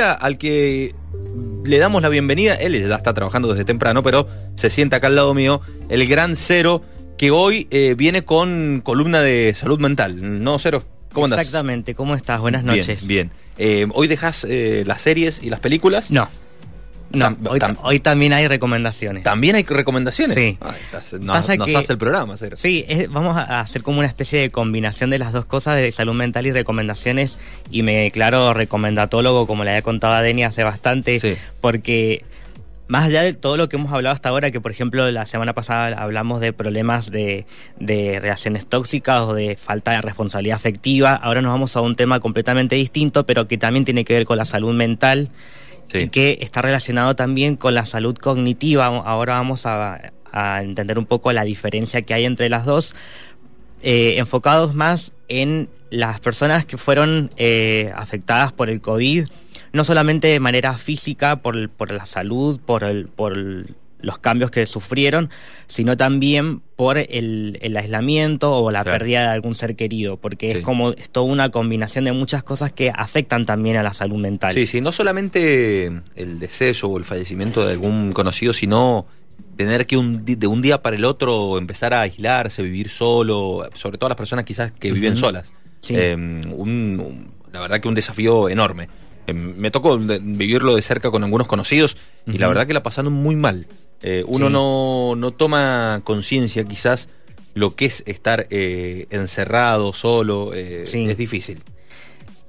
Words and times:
Al 0.00 0.38
que 0.38 0.94
le 1.64 1.78
damos 1.78 2.02
la 2.02 2.08
bienvenida, 2.08 2.54
él 2.54 2.88
ya 2.88 2.94
está 2.94 3.12
trabajando 3.12 3.48
desde 3.48 3.64
temprano, 3.64 4.02
pero 4.02 4.26
se 4.54 4.70
sienta 4.70 4.96
acá 4.96 5.08
al 5.08 5.16
lado 5.16 5.34
mío, 5.34 5.60
el 5.88 6.06
gran 6.08 6.36
Cero, 6.36 6.82
que 7.18 7.30
hoy 7.30 7.68
eh, 7.70 7.94
viene 7.96 8.24
con 8.24 8.80
columna 8.82 9.20
de 9.20 9.54
salud 9.58 9.78
mental. 9.78 10.42
¿No, 10.42 10.58
Cero? 10.58 10.84
¿Cómo 11.12 11.26
andas? 11.26 11.40
Exactamente, 11.40 11.94
¿cómo 11.94 12.14
estás? 12.14 12.40
Buenas 12.40 12.64
noches. 12.64 13.06
Bien, 13.06 13.30
bien. 13.58 13.82
Eh, 13.82 13.86
¿Hoy 13.92 14.06
dejas 14.06 14.46
eh, 14.48 14.84
las 14.86 15.02
series 15.02 15.40
y 15.42 15.50
las 15.50 15.60
películas? 15.60 16.10
No. 16.10 16.28
No, 17.12 17.36
hoy, 17.48 17.58
tam- 17.58 17.76
hoy 17.82 17.98
también 18.00 18.32
hay 18.32 18.46
recomendaciones. 18.46 19.22
¿También 19.24 19.56
hay 19.56 19.64
recomendaciones? 19.64 20.36
Sí. 20.36 20.56
Ay, 20.60 20.76
estás- 20.84 21.12
no- 21.20 21.32
Pasa 21.32 21.56
nos 21.56 21.66
que- 21.66 21.76
hace 21.76 21.92
el 21.92 21.98
programa, 21.98 22.36
Cero. 22.36 22.56
Sí, 22.58 22.84
es- 22.88 23.10
vamos 23.10 23.36
a 23.36 23.60
hacer 23.60 23.82
como 23.82 23.98
una 23.98 24.06
especie 24.08 24.40
de 24.40 24.50
combinación 24.50 25.10
de 25.10 25.18
las 25.18 25.32
dos 25.32 25.44
cosas, 25.44 25.76
de 25.76 25.90
salud 25.92 26.14
mental 26.14 26.46
y 26.46 26.52
recomendaciones, 26.52 27.36
y 27.70 27.82
me 27.82 27.96
declaro 27.96 28.54
recomendatólogo, 28.54 29.46
como 29.46 29.64
le 29.64 29.70
había 29.70 29.82
contado 29.82 30.14
a 30.14 30.22
Deni 30.22 30.44
hace 30.44 30.62
bastante, 30.62 31.18
Sí. 31.18 31.36
porque 31.60 32.22
más 32.86 33.04
allá 33.04 33.22
de 33.22 33.34
todo 33.34 33.56
lo 33.56 33.68
que 33.68 33.76
hemos 33.76 33.92
hablado 33.92 34.12
hasta 34.14 34.28
ahora, 34.30 34.50
que 34.50 34.60
por 34.60 34.72
ejemplo 34.72 35.08
la 35.12 35.24
semana 35.26 35.52
pasada 35.52 35.96
hablamos 36.02 36.40
de 36.40 36.52
problemas 36.52 37.10
de, 37.12 37.46
de 37.78 38.18
relaciones 38.20 38.66
tóxicas 38.66 39.22
o 39.22 39.34
de 39.34 39.56
falta 39.56 39.92
de 39.92 40.00
responsabilidad 40.00 40.56
afectiva, 40.56 41.14
ahora 41.14 41.40
nos 41.40 41.52
vamos 41.52 41.76
a 41.76 41.80
un 41.82 41.94
tema 41.94 42.18
completamente 42.18 42.74
distinto, 42.74 43.26
pero 43.26 43.46
que 43.46 43.58
también 43.58 43.84
tiene 43.84 44.04
que 44.04 44.14
ver 44.14 44.24
con 44.26 44.38
la 44.38 44.44
salud 44.44 44.74
mental 44.74 45.28
Que 46.10 46.38
está 46.40 46.62
relacionado 46.62 47.16
también 47.16 47.56
con 47.56 47.74
la 47.74 47.84
salud 47.84 48.16
cognitiva. 48.16 48.86
Ahora 48.86 49.34
vamos 49.34 49.66
a, 49.66 50.12
entender 50.62 50.98
un 50.98 51.06
poco 51.06 51.32
la 51.32 51.42
diferencia 51.44 52.02
que 52.02 52.14
hay 52.14 52.24
entre 52.24 52.48
las 52.48 52.64
dos, 52.64 52.94
eh, 53.82 54.14
enfocados 54.18 54.74
más 54.74 55.12
en 55.28 55.68
las 55.90 56.20
personas 56.20 56.64
que 56.64 56.76
fueron 56.76 57.30
eh, 57.36 57.92
afectadas 57.96 58.52
por 58.52 58.70
el 58.70 58.80
COVID, 58.80 59.26
no 59.72 59.84
solamente 59.84 60.28
de 60.28 60.38
manera 60.38 60.78
física, 60.78 61.36
por, 61.36 61.68
por 61.70 61.90
la 61.90 62.06
salud, 62.06 62.60
por, 62.64 62.84
el, 62.84 63.08
por 63.08 63.36
el- 63.36 63.74
los 64.02 64.18
cambios 64.18 64.50
que 64.50 64.66
sufrieron, 64.66 65.30
sino 65.66 65.96
también 65.96 66.60
por 66.76 66.98
el, 66.98 67.58
el 67.62 67.76
aislamiento 67.76 68.52
o 68.52 68.70
la 68.70 68.82
Claro. 68.82 68.98
pérdida 68.98 69.20
de 69.22 69.26
algún 69.28 69.54
ser 69.54 69.76
querido, 69.76 70.16
porque 70.16 70.52
Sí. 70.52 70.58
es 70.58 70.64
como 70.64 70.90
es 70.92 71.10
toda 71.10 71.26
una 71.26 71.50
combinación 71.50 72.04
de 72.04 72.12
muchas 72.12 72.42
cosas 72.42 72.72
que 72.72 72.90
afectan 72.94 73.46
también 73.46 73.76
a 73.76 73.82
la 73.82 73.92
salud 73.94 74.16
mental. 74.18 74.52
Sí, 74.54 74.66
sí, 74.66 74.80
no 74.80 74.92
solamente 74.92 75.86
el 76.16 76.38
deceso 76.38 76.88
o 76.88 76.98
el 76.98 77.04
fallecimiento 77.04 77.64
de 77.66 77.72
algún 77.72 78.12
conocido, 78.12 78.52
sino 78.52 79.06
tener 79.56 79.86
que 79.86 79.96
un, 79.96 80.24
de 80.24 80.46
un 80.46 80.62
día 80.62 80.82
para 80.82 80.96
el 80.96 81.04
otro 81.04 81.58
empezar 81.58 81.92
a 81.94 82.00
aislarse, 82.02 82.62
vivir 82.62 82.88
solo, 82.88 83.68
sobre 83.74 83.98
todo 83.98 84.08
las 84.08 84.16
personas 84.16 84.44
quizás 84.44 84.72
que 84.72 84.90
viven 84.92 85.16
solas. 85.16 85.52
Sí. 85.82 85.94
Eh, 85.96 86.14
un- 86.14 86.54
un- 87.00 87.30
la 87.52 87.60
verdad 87.60 87.80
que 87.80 87.88
un 87.88 87.94
desafío 87.94 88.48
enorme. 88.48 88.88
Eh, 89.26 89.32
me 89.32 89.70
tocó 89.70 89.98
vivirlo 89.98 90.74
de 90.74 90.82
cerca 90.82 91.10
con 91.10 91.22
algunos 91.24 91.46
conocidos 91.46 91.96
y 92.26 92.38
la 92.38 92.48
verdad 92.48 92.66
que 92.66 92.74
la 92.74 92.82
pasaron 92.82 93.12
muy 93.12 93.36
mal. 93.36 93.66
Eh, 94.02 94.24
uno 94.26 94.46
Sí. 94.46 94.52
no, 94.52 95.14
no 95.16 95.30
toma 95.32 96.00
conciencia 96.04 96.64
quizás 96.64 97.08
lo 97.54 97.74
que 97.74 97.86
es 97.86 98.02
estar 98.06 98.46
eh, 98.50 99.06
encerrado, 99.10 99.92
solo, 99.92 100.52
eh, 100.54 100.84
Sí. 100.86 101.04
es 101.08 101.16
difícil. 101.18 101.62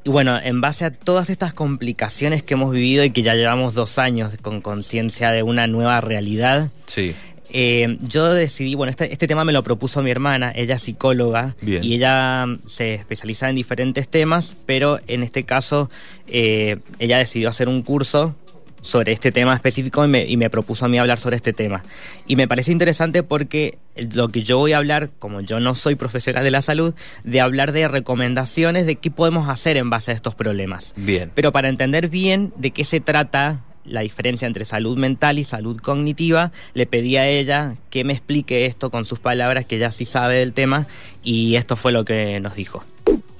Y 0.03 0.09
bueno, 0.09 0.39
en 0.41 0.61
base 0.61 0.86
a 0.86 0.91
todas 0.91 1.30
estas 1.30 1.53
complicaciones 1.53 2.41
que 2.41 2.55
hemos 2.55 2.72
vivido 2.72 3.03
y 3.03 3.11
que 3.11 3.22
ya 3.22 3.35
llevamos 3.35 3.73
dos 3.75 4.00
años 4.00 4.31
con 4.41 4.61
conciencia 4.61 5.31
de 5.31 5.44
una 5.44 5.67
nueva 5.67 6.02
realidad, 6.02 6.69
Sí. 6.88 7.13
Eh, 7.53 7.97
yo 8.02 8.33
decidí, 8.33 8.75
bueno, 8.75 8.91
este, 8.91 9.11
este 9.11 9.27
tema 9.27 9.44
me 9.44 9.51
lo 9.51 9.62
propuso 9.62 10.01
mi 10.01 10.09
hermana, 10.09 10.53
ella 10.56 10.75
es 10.75 10.84
psicóloga 10.84 11.56
Bien. 11.62 11.84
y 11.84 11.95
ella 11.95 12.45
mm, 12.45 12.59
se 12.67 12.94
especializa 12.94 13.50
en 13.50 13.56
diferentes 13.56 14.07
temas, 14.07 14.56
pero 14.66 15.00
en 15.07 15.22
este 15.22 15.44
caso 15.44 15.90
eh, 16.28 16.78
ella 17.00 17.17
decidió 17.17 17.50
hacer 17.50 17.67
un 17.67 17.81
curso 17.81 18.35
sobre 18.81 19.11
este 19.11 19.31
tema 19.31 19.53
específico 19.53 20.03
y 20.03 20.07
me, 20.07 20.25
y 20.25 20.38
me 20.38 20.50
propuso 20.50 20.85
a 20.85 20.88
mí 20.88 20.97
hablar 20.97 21.17
sobre 21.17 21.35
este 21.35 21.53
tema. 21.53 21.84
Y 22.25 22.35
me 22.35 22.47
parece 22.47 22.72
interesante 22.72 23.22
porque 23.22 23.78
lo 23.95 24.29
que 24.29 24.44
yo 24.44 24.57
voy 24.57 24.73
a 24.73 24.78
hablar, 24.78 25.09
como 25.19 25.41
yo 25.41 25.59
no 25.59 25.75
soy 25.75 25.95
profesional 25.95 26.44
de 26.44 26.51
la 26.51 26.61
salud, 26.61 26.95
de 27.23 27.41
hablar 27.41 27.73
de 27.73 27.88
recomendaciones 27.88 28.85
de 28.85 28.95
qué 28.95 29.11
podemos 29.11 29.50
hacer 29.50 29.78
en 29.78 29.90
base 29.90 30.11
a 30.11 30.16
estos 30.16 30.35
problemas. 30.35 30.94
Bien. 30.95 31.31
Pero 31.35 31.51
para 31.51 31.69
entender 31.69 32.09
bien 32.09 32.53
de 32.56 32.72
qué 32.72 32.84
se 32.85 33.01
trata 33.01 33.61
la 33.86 34.02
diferencia 34.02 34.47
entre 34.47 34.66
salud 34.66 34.97
mental 34.97 35.40
y 35.40 35.44
salud 35.44 35.78
cognitiva, 35.78 36.52
le 36.74 36.86
pedí 36.86 37.18
a 37.18 37.28
ella 37.28 37.74
que 37.90 38.03
me 38.03 38.14
explique 38.14 38.66
esto 38.66 38.90
con 38.90 39.06
sus 39.06 39.19
palabras, 39.19 39.66
que 39.66 39.78
ella 39.78 39.92
sí 39.92 40.06
sabe 40.06 40.40
del 40.40 40.53
tema, 40.53 40.88
y 41.24 41.56
esto 41.56 41.75
fue 41.75 41.91
lo 41.91 42.06
que 42.06 42.40
nos 42.40 42.56
dijo. 42.56 42.84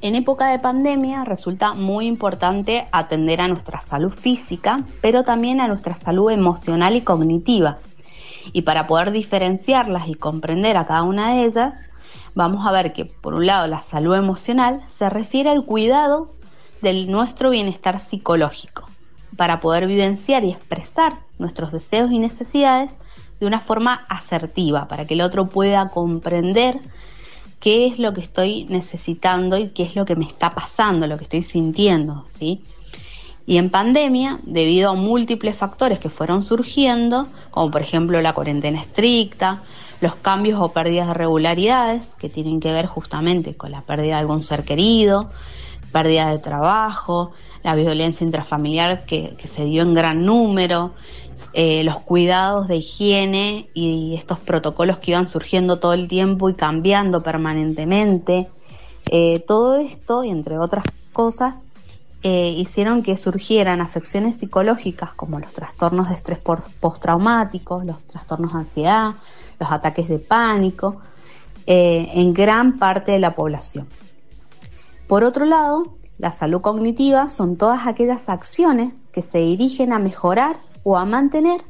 En 0.02 0.16
época 0.16 0.48
de 0.48 0.58
pandemia 0.58 1.24
resulta 1.26 1.74
muy 1.74 2.08
importante 2.08 2.88
atender 2.92 3.40
a 3.40 3.48
nuestra 3.48 3.82
salud 3.82 4.12
física, 4.12 4.84
pero 5.00 5.24
también 5.24 5.62
a 5.62 5.68
nuestra 5.68 5.94
salud 5.94 6.32
emocional 6.32 6.96
y 6.96 7.02
cognitiva. 7.02 7.78
Y 8.52 8.64
para 8.64 8.88
poder 8.88 9.12
diferenciarlas 9.12 10.08
y 10.08 10.16
comprender 10.16 10.76
a 10.76 10.88
cada 10.88 11.04
una 11.04 11.36
de 11.36 11.46
ellas, 11.46 11.76
vamos 12.34 12.66
a 12.66 12.72
ver 12.72 12.94
que 12.94 13.06
por 13.06 13.36
un 13.36 13.46
lado 13.46 13.68
la 13.68 13.84
salud 13.84 14.16
emocional 14.16 14.82
se 14.98 15.08
refiere 15.10 15.52
al 15.52 15.66
cuidado 15.66 16.34
de 16.82 17.06
nuestro 17.06 17.52
bienestar 17.52 18.00
psicológico, 18.04 18.88
para 19.38 19.60
poder 19.60 19.88
vivenciar 19.88 20.44
y 20.44 20.52
expresar 20.52 21.20
nuestros 21.40 21.72
deseos 21.72 22.12
y 22.12 22.20
necesidades 22.20 22.92
de 23.40 23.48
una 23.48 23.60
forma 23.60 24.06
asertiva, 24.08 24.88
para 24.88 25.06
que 25.06 25.16
el 25.16 25.22
otro 25.22 25.50
pueda 25.50 25.90
comprender 25.90 26.80
qué 27.60 27.86
es 27.88 28.00
lo 28.00 28.14
que 28.14 28.22
estoy 28.22 28.66
necesitando 28.66 29.58
y 29.58 29.70
qué 29.70 29.84
es 29.84 29.96
lo 29.96 30.06
que 30.06 30.16
me 30.16 30.26
está 30.26 30.52
pasando, 30.52 31.08
lo 31.08 31.18
que 31.18 31.24
estoy 31.24 31.44
sintiendo, 31.44 32.24
¿sí? 32.28 32.64
Y 33.46 33.58
en 33.58 33.70
pandemia, 33.70 34.40
debido 34.44 34.92
a 34.92 34.94
múltiples 34.94 35.58
factores 35.58 36.00
que 36.00 36.10
fueron 36.10 36.44
surgiendo, 36.44 37.28
como 37.50 37.72
por 37.72 37.82
ejemplo 37.82 38.22
la 38.22 38.34
cuarentena 38.34 38.80
estricta, 38.80 39.62
los 40.00 40.16
cambios 40.16 40.60
o 40.62 40.72
pérdidas 40.72 41.08
de 41.08 41.14
regularidades 41.14 42.16
que 42.18 42.30
tienen 42.30 42.60
que 42.60 42.72
ver 42.72 42.86
justamente 42.86 43.56
con 43.56 43.72
la 43.72 43.82
pérdida 43.82 44.16
de 44.16 44.22
algún 44.22 44.44
ser 44.44 44.64
querido, 44.64 45.32
pérdida 45.92 46.30
de 46.30 46.40
trabajo, 46.40 47.32
la 47.64 47.76
violencia 47.76 48.26
intrafamiliar 48.26 49.06
que, 49.06 49.36
que 49.38 49.48
se 49.48 49.66
dio 49.66 49.82
en 49.84 49.94
gran 49.94 50.26
número, 50.26 50.94
eh, 51.54 51.84
los 51.84 51.98
cuidados 51.98 52.70
de 52.70 52.78
higiene 52.78 53.70
y 53.74 54.16
estos 54.16 54.40
protocolos 54.40 55.00
que 55.00 55.12
iban 55.12 55.28
surgiendo 55.28 55.80
todo 55.80 55.94
el 55.94 56.08
tiempo 56.08 56.50
y 56.50 56.54
cambiando 56.54 57.24
permanentemente. 57.24 58.48
Eh, 59.08 59.44
todo 59.46 59.76
esto, 59.76 60.24
y 60.24 60.30
entre 60.30 60.58
otras 60.58 60.86
cosas, 61.12 61.66
eh, 62.24 62.56
hicieron 62.58 63.04
que 63.04 63.18
surgieran 63.18 63.82
afecciones 63.82 64.38
psicológicas 64.38 65.14
como 65.14 65.40
los 65.40 65.54
trastornos 65.54 66.08
de 66.08 66.16
estrés 66.16 66.40
postraumáticos, 66.40 67.84
los 67.84 68.02
trastornos 68.04 68.54
de 68.54 68.60
ansiedad, 68.60 69.16
los 69.60 69.72
ataques 69.72 70.08
de 70.08 70.20
pánico, 70.20 71.02
en 71.68 72.34
gran 72.34 72.80
parte 72.80 73.14
de 73.14 73.20
la 73.20 73.36
población. 73.36 73.88
Por 75.08 75.24
otro 75.24 75.46
lado, 75.46 75.94
la 76.22 76.32
salud 76.32 76.62
cognitiva 76.62 77.30
son 77.30 77.58
todas 77.58 77.88
aquellas 77.88 78.30
acciones 78.30 79.08
que 79.12 79.24
se 79.24 79.40
dirigen 79.40 79.92
a 79.92 79.98
mejorar 79.98 80.60
o 80.84 80.96
a 81.00 81.04
mantener 81.04 81.62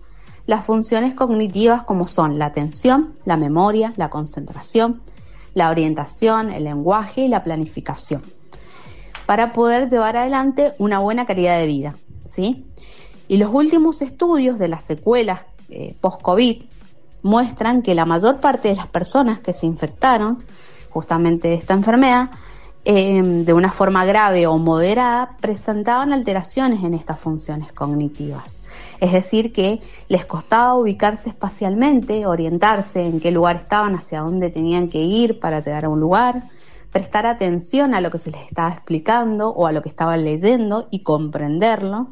las 0.45 0.65
funciones 0.65 1.13
cognitivas 1.13 1.83
como 1.83 2.05
son 2.05 2.37
la 2.37 2.47
atención, 2.47 3.13
la 3.23 3.37
memoria, 3.37 3.93
la 3.95 4.09
concentración, 4.09 4.99
la 5.53 5.69
orientación, 5.69 6.49
el 6.49 6.65
lenguaje 6.65 7.21
y 7.21 7.27
la 7.29 7.43
planificación, 7.43 8.23
para 9.25 9.53
poder 9.53 9.89
llevar 9.89 10.17
adelante 10.17 10.73
una 10.79 10.99
buena 10.99 11.25
calidad 11.25 11.57
de 11.57 11.67
vida. 11.67 11.95
¿sí? 12.25 12.65
Y 13.29 13.37
los 13.37 13.53
últimos 13.53 14.01
estudios 14.01 14.59
de 14.59 14.67
las 14.67 14.83
secuelas 14.83 15.45
eh, 15.69 15.95
post-COVID 16.01 16.63
muestran 17.21 17.81
que 17.81 17.95
la 17.95 18.03
mayor 18.03 18.41
parte 18.41 18.67
de 18.67 18.75
las 18.75 18.87
personas 18.87 19.39
que 19.39 19.53
se 19.53 19.65
infectaron 19.65 20.43
justamente 20.89 21.47
de 21.47 21.53
esta 21.53 21.73
enfermedad 21.73 22.31
eh, 22.83 23.21
de 23.21 23.53
una 23.53 23.71
forma 23.71 24.05
grave 24.05 24.47
o 24.47 24.57
moderada 24.57 25.37
presentaban 25.39 26.13
alteraciones 26.13 26.83
en 26.83 26.95
estas 26.95 27.19
funciones 27.19 27.71
cognitivas. 27.73 28.61
Es 28.99 29.11
decir, 29.11 29.53
que 29.53 29.81
les 30.07 30.25
costaba 30.25 30.75
ubicarse 30.75 31.29
espacialmente, 31.29 32.25
orientarse 32.25 33.05
en 33.05 33.19
qué 33.19 33.31
lugar 33.31 33.57
estaban, 33.57 33.95
hacia 33.95 34.21
dónde 34.21 34.49
tenían 34.49 34.89
que 34.89 34.99
ir 34.99 35.39
para 35.39 35.59
llegar 35.59 35.85
a 35.85 35.89
un 35.89 35.99
lugar, 35.99 36.43
prestar 36.91 37.25
atención 37.27 37.93
a 37.93 38.01
lo 38.01 38.09
que 38.09 38.17
se 38.17 38.31
les 38.31 38.41
estaba 38.45 38.69
explicando 38.69 39.49
o 39.49 39.67
a 39.67 39.71
lo 39.71 39.81
que 39.81 39.89
estaban 39.89 40.23
leyendo 40.23 40.87
y 40.91 41.03
comprenderlo. 41.03 42.09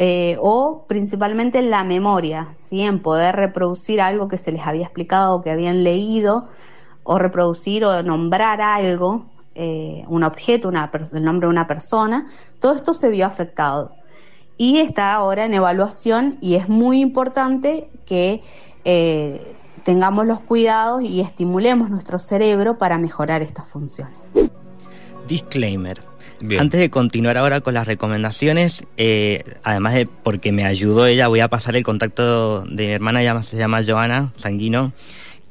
Eh, 0.00 0.36
o 0.40 0.86
principalmente 0.88 1.58
en 1.58 1.70
la 1.70 1.84
memoria, 1.84 2.48
¿sí? 2.56 2.80
en 2.80 3.02
poder 3.02 3.36
reproducir 3.36 4.00
algo 4.00 4.28
que 4.28 4.38
se 4.38 4.50
les 4.50 4.66
había 4.66 4.84
explicado 4.84 5.36
o 5.36 5.40
que 5.42 5.50
habían 5.50 5.84
leído, 5.84 6.48
o 7.04 7.18
reproducir 7.18 7.84
o 7.84 8.02
nombrar 8.02 8.62
algo, 8.62 9.26
eh, 9.62 10.04
un 10.08 10.24
objeto, 10.24 10.68
una 10.68 10.90
el 11.12 11.22
nombre 11.22 11.46
de 11.46 11.50
una 11.50 11.66
persona, 11.66 12.26
todo 12.60 12.72
esto 12.72 12.94
se 12.94 13.10
vio 13.10 13.26
afectado. 13.26 13.94
Y 14.56 14.78
está 14.78 15.12
ahora 15.12 15.44
en 15.44 15.52
evaluación 15.52 16.38
y 16.40 16.54
es 16.54 16.70
muy 16.70 17.00
importante 17.00 17.90
que 18.06 18.40
eh, 18.86 19.54
tengamos 19.82 20.24
los 20.24 20.40
cuidados 20.40 21.02
y 21.02 21.20
estimulemos 21.20 21.90
nuestro 21.90 22.18
cerebro 22.18 22.78
para 22.78 22.96
mejorar 22.96 23.42
estas 23.42 23.68
funciones. 23.68 24.14
Disclaimer. 25.28 26.00
Antes 26.58 26.80
de 26.80 26.88
continuar 26.88 27.36
ahora 27.36 27.60
con 27.60 27.74
las 27.74 27.86
recomendaciones, 27.86 28.86
eh, 28.96 29.44
además 29.62 29.92
de 29.92 30.06
porque 30.06 30.52
me 30.52 30.64
ayudó 30.64 31.04
ella, 31.04 31.28
voy 31.28 31.40
a 31.40 31.48
pasar 31.48 31.76
el 31.76 31.84
contacto 31.84 32.62
de 32.62 32.86
mi 32.86 32.92
hermana, 32.94 33.20
ella 33.20 33.42
se 33.42 33.58
llama 33.58 33.82
Joana 33.86 34.32
Sanguino, 34.36 34.92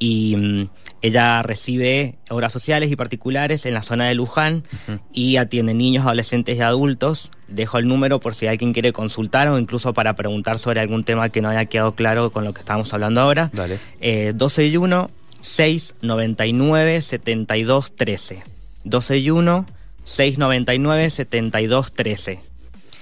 y 0.00 0.34
mm, 0.34 0.68
ella 1.02 1.42
recibe 1.42 2.16
obras 2.30 2.52
sociales 2.52 2.90
y 2.90 2.96
particulares 2.96 3.64
en 3.66 3.74
la 3.74 3.82
zona 3.84 4.08
de 4.08 4.14
Luján 4.14 4.64
y 5.12 5.36
atiende 5.36 5.74
niños, 5.74 6.04
adolescentes 6.04 6.56
y 6.56 6.60
adultos. 6.62 7.30
Dejo 7.46 7.78
el 7.78 7.86
número 7.86 8.18
por 8.18 8.34
si 8.34 8.46
alguien 8.46 8.72
quiere 8.72 8.92
consultar 8.92 9.46
o 9.48 9.58
incluso 9.58 9.94
para 9.94 10.16
preguntar 10.16 10.58
sobre 10.58 10.80
algún 10.80 11.04
tema 11.04 11.28
que 11.28 11.42
no 11.42 11.50
haya 11.50 11.66
quedado 11.66 11.94
claro 11.94 12.30
con 12.30 12.44
lo 12.44 12.54
que 12.54 12.60
estamos 12.60 12.92
hablando 12.92 13.20
ahora. 13.20 13.50
Dale. 13.52 13.78
Eh, 14.00 14.32
12 14.34 14.66
y 14.66 14.76
1 14.76 15.10
699 15.42 17.02
72 17.02 17.92
13. 17.94 18.42
12 18.84 19.18
y 19.18 19.30
1 19.30 19.66
699 20.04 21.10
72 21.10 21.92
13. 21.92 22.40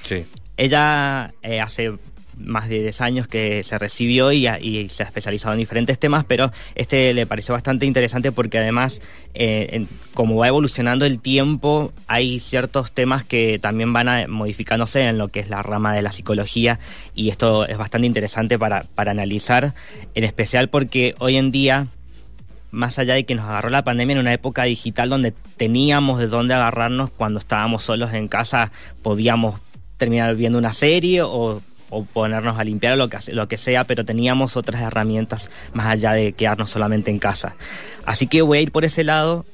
Sí. 0.02 0.26
Ella 0.56 1.32
eh, 1.42 1.60
hace 1.60 1.92
más 2.38 2.68
de 2.68 2.82
10 2.82 3.00
años 3.00 3.28
que 3.28 3.62
se 3.64 3.78
recibió 3.78 4.32
y, 4.32 4.46
se 4.88 5.02
ha 5.02 5.06
especializado 5.06 5.54
en 5.54 5.60
diferentes 5.60 5.98
temas, 5.98 6.24
pero 6.24 6.52
este 6.74 7.12
le 7.12 7.26
pareció 7.26 7.54
bastante 7.54 7.86
interesante 7.86 8.32
porque 8.32 8.58
además, 8.58 9.00
eh, 9.34 9.86
como 10.14 10.36
va 10.36 10.48
evolucionando 10.48 11.04
el 11.04 11.20
tiempo, 11.20 11.92
hay 12.06 12.40
ciertos 12.40 12.92
temas 12.92 13.24
que 13.24 13.58
también 13.58 13.92
van 13.92 14.08
a 14.08 14.26
modificándose 14.28 15.06
en 15.06 15.18
lo 15.18 15.28
que 15.28 15.40
es 15.40 15.48
la 15.48 15.62
rama 15.62 15.94
de 15.94 16.02
la 16.02 16.12
psicología 16.12 16.78
y 17.14 17.30
esto 17.30 17.66
es 17.66 17.76
bastante 17.76 18.06
interesante 18.06 18.58
para, 18.58 18.84
para 18.94 19.10
analizar, 19.10 19.74
en 20.14 20.24
especial 20.24 20.68
porque 20.68 21.14
hoy 21.18 21.36
en 21.36 21.50
día 21.50 21.88
más 22.70 22.98
allá 22.98 23.14
de 23.14 23.24
que 23.24 23.34
nos 23.34 23.46
agarró 23.46 23.70
la 23.70 23.84
pandemia 23.84 24.14
en 24.14 24.20
una 24.20 24.32
época 24.32 24.64
digital 24.64 25.08
donde 25.08 25.32
teníamos 25.56 26.18
de 26.18 26.26
dónde 26.26 26.54
agarrarnos 26.54 27.10
cuando 27.10 27.38
estábamos 27.38 27.82
solos 27.82 28.12
en 28.12 28.28
casa, 28.28 28.70
podíamos 29.02 29.60
terminar 29.96 30.34
viendo 30.36 30.58
una 30.58 30.72
serie 30.72 31.22
o, 31.22 31.60
o 31.90 32.04
ponernos 32.04 32.58
a 32.58 32.64
limpiar 32.64 32.94
o 32.94 32.96
lo 32.96 33.08
que, 33.08 33.18
lo 33.32 33.48
que 33.48 33.56
sea, 33.56 33.84
pero 33.84 34.04
teníamos 34.04 34.56
otras 34.56 34.82
herramientas 34.82 35.50
más 35.72 35.86
allá 35.86 36.12
de 36.12 36.32
quedarnos 36.32 36.70
solamente 36.70 37.10
en 37.10 37.18
casa. 37.18 37.56
Así 38.04 38.26
que 38.26 38.42
voy 38.42 38.58
a 38.58 38.60
ir 38.60 38.72
por 38.72 38.84
ese 38.84 39.04
lado 39.04 39.46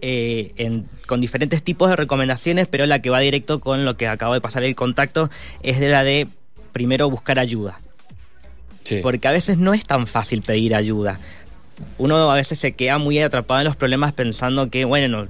eh, 0.00 0.52
en, 0.56 0.88
con 1.06 1.20
diferentes 1.20 1.62
tipos 1.62 1.90
de 1.90 1.96
recomendaciones, 1.96 2.68
pero 2.68 2.86
la 2.86 3.00
que 3.02 3.10
va 3.10 3.20
directo 3.20 3.60
con 3.60 3.84
lo 3.84 3.96
que 3.96 4.08
acabo 4.08 4.34
de 4.34 4.40
pasar 4.40 4.64
el 4.64 4.74
contacto 4.74 5.30
es 5.62 5.80
de 5.80 5.88
la 5.88 6.04
de 6.04 6.28
primero 6.72 7.08
buscar 7.10 7.38
ayuda. 7.38 7.80
Sí. 8.84 9.00
Porque 9.02 9.26
a 9.26 9.32
veces 9.32 9.58
no 9.58 9.74
es 9.74 9.84
tan 9.84 10.06
fácil 10.06 10.42
pedir 10.42 10.74
ayuda 10.74 11.18
uno 11.98 12.30
a 12.30 12.34
veces 12.34 12.58
se 12.58 12.72
queda 12.72 12.98
muy 12.98 13.18
atrapado 13.18 13.60
en 13.60 13.66
los 13.66 13.76
problemas 13.76 14.12
pensando 14.12 14.70
que, 14.70 14.84
bueno, 14.84 15.26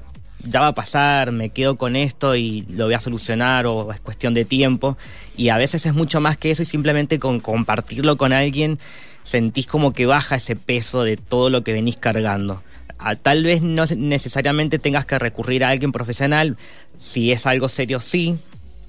ya 0.49 0.61
va 0.61 0.69
a 0.69 0.75
pasar, 0.75 1.33
me 1.33 1.51
quedo 1.51 1.77
con 1.77 1.97
esto 1.97 2.37
y 2.37 2.63
lo 2.71 2.87
voy 2.87 2.95
a 2.95 3.01
solucionar 3.01 3.67
o 3.67 3.93
es 3.93 4.01
cuestión 4.01 4.35
de 4.35 4.45
tiempo. 4.45 4.97
Y 5.37 5.51
a 5.51 5.57
veces 5.57 5.87
es 5.87 5.95
mucho 5.95 6.21
más 6.21 6.37
que 6.37 6.51
eso 6.51 6.63
y 6.63 6.67
simplemente 6.67 7.19
con 7.19 7.41
compartirlo 7.41 8.17
con 8.17 8.33
alguien 8.33 8.79
sentís 9.23 9.67
como 9.67 9.93
que 9.93 10.07
baja 10.07 10.37
ese 10.37 10.57
peso 10.57 11.03
de 11.03 11.17
todo 11.17 11.51
lo 11.51 11.63
que 11.63 11.73
venís 11.73 11.97
cargando. 11.97 12.63
A, 12.99 13.17
tal 13.17 13.43
vez 13.43 13.61
no 13.61 13.85
necesariamente 13.97 14.79
tengas 14.79 15.05
que 15.05 15.19
recurrir 15.19 15.65
a 15.65 15.71
alguien 15.71 15.93
profesional, 15.93 16.57
si 16.99 17.33
es 17.33 17.45
algo 17.45 17.69
serio 17.69 18.01
sí, 18.01 18.39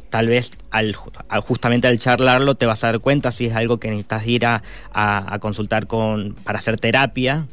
tal 0.09 0.27
vez 0.27 0.51
al, 0.71 0.93
justamente 0.93 1.87
al 1.87 1.99
charlarlo 1.99 2.55
te 2.55 2.65
vas 2.65 2.83
a 2.83 2.87
dar 2.87 2.99
cuenta 2.99 3.31
si 3.31 3.47
es 3.47 3.55
algo 3.55 3.79
que 3.79 3.89
necesitas 3.89 4.25
ir 4.27 4.45
a, 4.45 4.63
a, 4.93 5.33
a, 5.33 5.39
consultar 5.39 5.87
con 5.87 6.35
para 6.43 6.59
hacer 6.59 6.79
terapia 6.79 7.45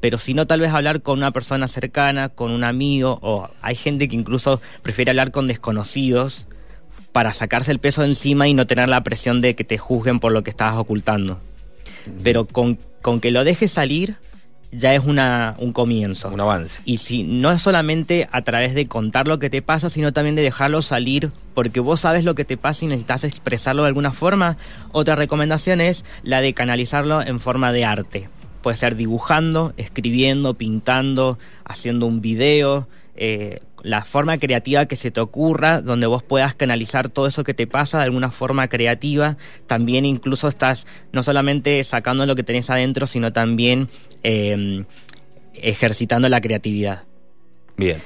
pero 0.00 0.18
si 0.18 0.34
no 0.34 0.46
tal 0.46 0.60
vez 0.60 0.70
hablar 0.70 1.02
con 1.02 1.18
una 1.18 1.30
persona 1.30 1.68
cercana 1.68 2.28
con 2.28 2.50
un 2.50 2.64
amigo 2.64 3.18
o 3.22 3.48
hay 3.62 3.76
gente 3.76 4.08
que 4.08 4.16
incluso 4.16 4.60
prefiere 4.82 5.10
hablar 5.10 5.30
con 5.30 5.46
desconocidos 5.46 6.48
para 7.12 7.34
sacarse 7.34 7.72
el 7.72 7.78
peso 7.78 8.02
de 8.02 8.08
encima 8.08 8.48
y 8.48 8.54
no 8.54 8.66
tener 8.66 8.88
la 8.88 9.02
presión 9.02 9.40
de 9.40 9.54
que 9.54 9.64
te 9.64 9.78
juzguen 9.78 10.20
por 10.20 10.32
lo 10.32 10.42
que 10.42 10.50
estabas 10.50 10.76
ocultando 10.76 11.40
pero 12.22 12.46
con, 12.46 12.78
con 13.02 13.20
que 13.20 13.30
lo 13.30 13.44
dejes 13.44 13.72
salir 13.72 14.16
ya 14.72 14.94
es 14.94 15.04
una, 15.04 15.54
un 15.58 15.72
comienzo. 15.72 16.28
Un 16.28 16.40
avance. 16.40 16.80
Y 16.84 16.98
si 16.98 17.24
no 17.24 17.50
es 17.50 17.62
solamente 17.62 18.28
a 18.30 18.42
través 18.42 18.74
de 18.74 18.86
contar 18.86 19.26
lo 19.26 19.38
que 19.38 19.50
te 19.50 19.62
pasa, 19.62 19.90
sino 19.90 20.12
también 20.12 20.36
de 20.36 20.42
dejarlo 20.42 20.82
salir, 20.82 21.30
porque 21.54 21.80
vos 21.80 22.00
sabes 22.00 22.24
lo 22.24 22.34
que 22.34 22.44
te 22.44 22.56
pasa 22.56 22.84
y 22.84 22.88
necesitas 22.88 23.24
expresarlo 23.24 23.82
de 23.82 23.88
alguna 23.88 24.12
forma. 24.12 24.56
Otra 24.92 25.16
recomendación 25.16 25.80
es 25.80 26.04
la 26.22 26.40
de 26.40 26.54
canalizarlo 26.54 27.22
en 27.22 27.40
forma 27.40 27.72
de 27.72 27.84
arte. 27.84 28.28
Puede 28.62 28.76
ser 28.76 28.96
dibujando, 28.96 29.72
escribiendo, 29.76 30.54
pintando, 30.54 31.38
haciendo 31.64 32.06
un 32.06 32.20
video, 32.20 32.88
eh, 33.16 33.60
la 33.82 34.04
forma 34.04 34.38
creativa 34.38 34.86
que 34.86 34.96
se 34.96 35.10
te 35.10 35.20
ocurra, 35.20 35.80
donde 35.80 36.06
vos 36.06 36.22
puedas 36.22 36.54
canalizar 36.54 37.08
todo 37.08 37.26
eso 37.26 37.44
que 37.44 37.54
te 37.54 37.66
pasa 37.66 37.98
de 37.98 38.04
alguna 38.04 38.30
forma 38.30 38.68
creativa. 38.68 39.36
También 39.66 40.04
incluso 40.04 40.48
estás 40.48 40.86
no 41.12 41.22
solamente 41.22 41.82
sacando 41.84 42.26
lo 42.26 42.36
que 42.36 42.42
tenés 42.42 42.68
adentro, 42.70 43.06
sino 43.06 43.32
también 43.32 43.88
eh, 44.22 44.84
ejercitando 45.54 46.28
la 46.28 46.40
creatividad. 46.40 47.04
Bien. 47.76 48.02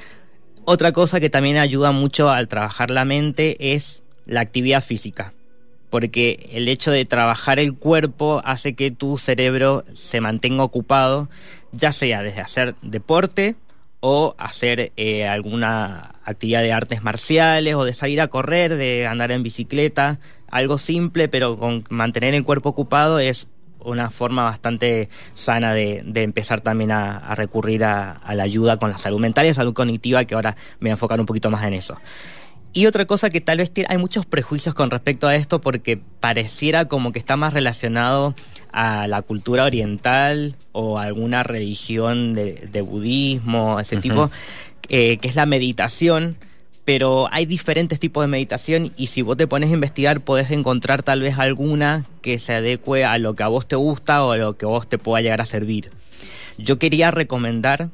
Otra 0.63 0.91
cosa 0.91 1.19
que 1.19 1.29
también 1.29 1.57
ayuda 1.57 1.91
mucho 1.91 2.29
al 2.29 2.47
trabajar 2.47 2.89
la 2.89 3.05
mente 3.05 3.73
es 3.75 4.03
la 4.25 4.41
actividad 4.41 4.83
física. 4.83 5.33
Porque 5.89 6.49
el 6.51 6.67
hecho 6.67 6.91
de 6.91 7.05
trabajar 7.05 7.59
el 7.59 7.75
cuerpo 7.75 8.41
hace 8.43 8.75
que 8.75 8.91
tu 8.91 9.17
cerebro 9.17 9.85
se 9.93 10.21
mantenga 10.21 10.63
ocupado, 10.63 11.29
ya 11.71 11.91
sea 11.91 12.21
desde 12.21 12.41
hacer 12.41 12.75
deporte, 12.81 13.55
o 14.07 14.35
hacer 14.37 14.91
eh, 14.97 15.27
alguna 15.27 16.15
actividad 16.25 16.61
de 16.61 16.71
artes 16.71 17.01
marciales 17.01 17.73
o 17.73 17.85
de 17.85 17.93
salir 17.95 18.21
a 18.21 18.27
correr, 18.27 18.75
de 18.75 19.07
andar 19.07 19.31
en 19.31 19.41
bicicleta, 19.41 20.19
algo 20.47 20.77
simple, 20.77 21.27
pero 21.27 21.57
con 21.57 21.83
mantener 21.89 22.35
el 22.35 22.43
cuerpo 22.43 22.69
ocupado 22.69 23.17
es 23.17 23.47
una 23.79 24.11
forma 24.11 24.43
bastante 24.43 25.09
sana 25.33 25.73
de, 25.73 26.03
de 26.05 26.23
empezar 26.23 26.61
también 26.61 26.91
a, 26.91 27.33
recurrir 27.35 27.83
a, 27.83 28.11
a, 28.11 28.35
la 28.35 28.43
ayuda 28.43 28.77
con 28.77 28.91
la 28.91 28.97
salud 28.97 29.19
mental 29.19 29.45
y 29.45 29.49
la 29.49 29.53
salud 29.55 29.73
cognitiva, 29.73 30.25
que 30.25 30.35
ahora 30.35 30.55
me 30.79 30.87
voy 30.87 30.89
a 30.89 30.93
enfocar 30.93 31.19
un 31.19 31.25
poquito 31.25 31.49
más 31.49 31.63
en 31.65 31.73
eso. 31.73 31.97
Y 32.75 32.87
otra 32.87 33.05
cosa 33.05 33.29
que 33.29 33.39
tal 33.39 33.59
vez 33.59 33.71
tiene, 33.71 33.87
hay 33.89 33.97
muchos 33.97 34.25
prejuicios 34.25 34.75
con 34.75 34.91
respecto 34.91 35.27
a 35.27 35.35
esto 35.37 35.61
porque 35.61 35.97
pareciera 36.19 36.89
como 36.89 37.13
que 37.13 37.19
está 37.19 37.37
más 37.37 37.53
relacionado 37.53 38.35
a 38.73 39.07
la 39.07 39.21
cultura 39.21 39.63
oriental 39.63 40.57
o 40.73 40.99
a 40.99 41.03
alguna 41.03 41.41
religión 41.43 42.33
de, 42.33 42.67
de 42.69 42.81
budismo, 42.81 43.79
ese 43.79 43.95
uh 43.95 43.99
-huh. 43.99 44.01
tipo, 44.01 44.31
eh, 44.89 45.15
que 45.19 45.27
es 45.29 45.35
la 45.35 45.45
meditación. 45.45 46.35
Pero 46.83 47.29
hay 47.31 47.45
diferentes 47.45 47.97
tipos 47.97 48.25
de 48.25 48.27
meditación 48.27 48.91
y 48.97 49.07
si 49.07 49.21
vos 49.21 49.37
te 49.37 49.47
pones 49.47 49.69
a 49.69 49.73
investigar 49.73 50.19
podés 50.19 50.51
encontrar 50.51 51.01
tal 51.01 51.21
vez 51.21 51.39
alguna 51.39 52.03
que 52.21 52.39
se 52.39 52.55
adecue 52.55 53.05
a 53.05 53.17
lo 53.19 53.35
que 53.35 53.43
a 53.43 53.47
vos 53.47 53.69
te 53.69 53.77
gusta 53.77 54.21
o 54.21 54.33
a 54.33 54.37
lo 54.37 54.57
que 54.57 54.65
a 54.65 54.67
vos 54.67 54.85
te 54.89 54.97
pueda 54.97 55.21
llegar 55.21 55.39
a 55.39 55.45
servir. 55.45 55.91
Yo 56.57 56.77
quería 56.77 57.09
recomendar, 57.09 57.87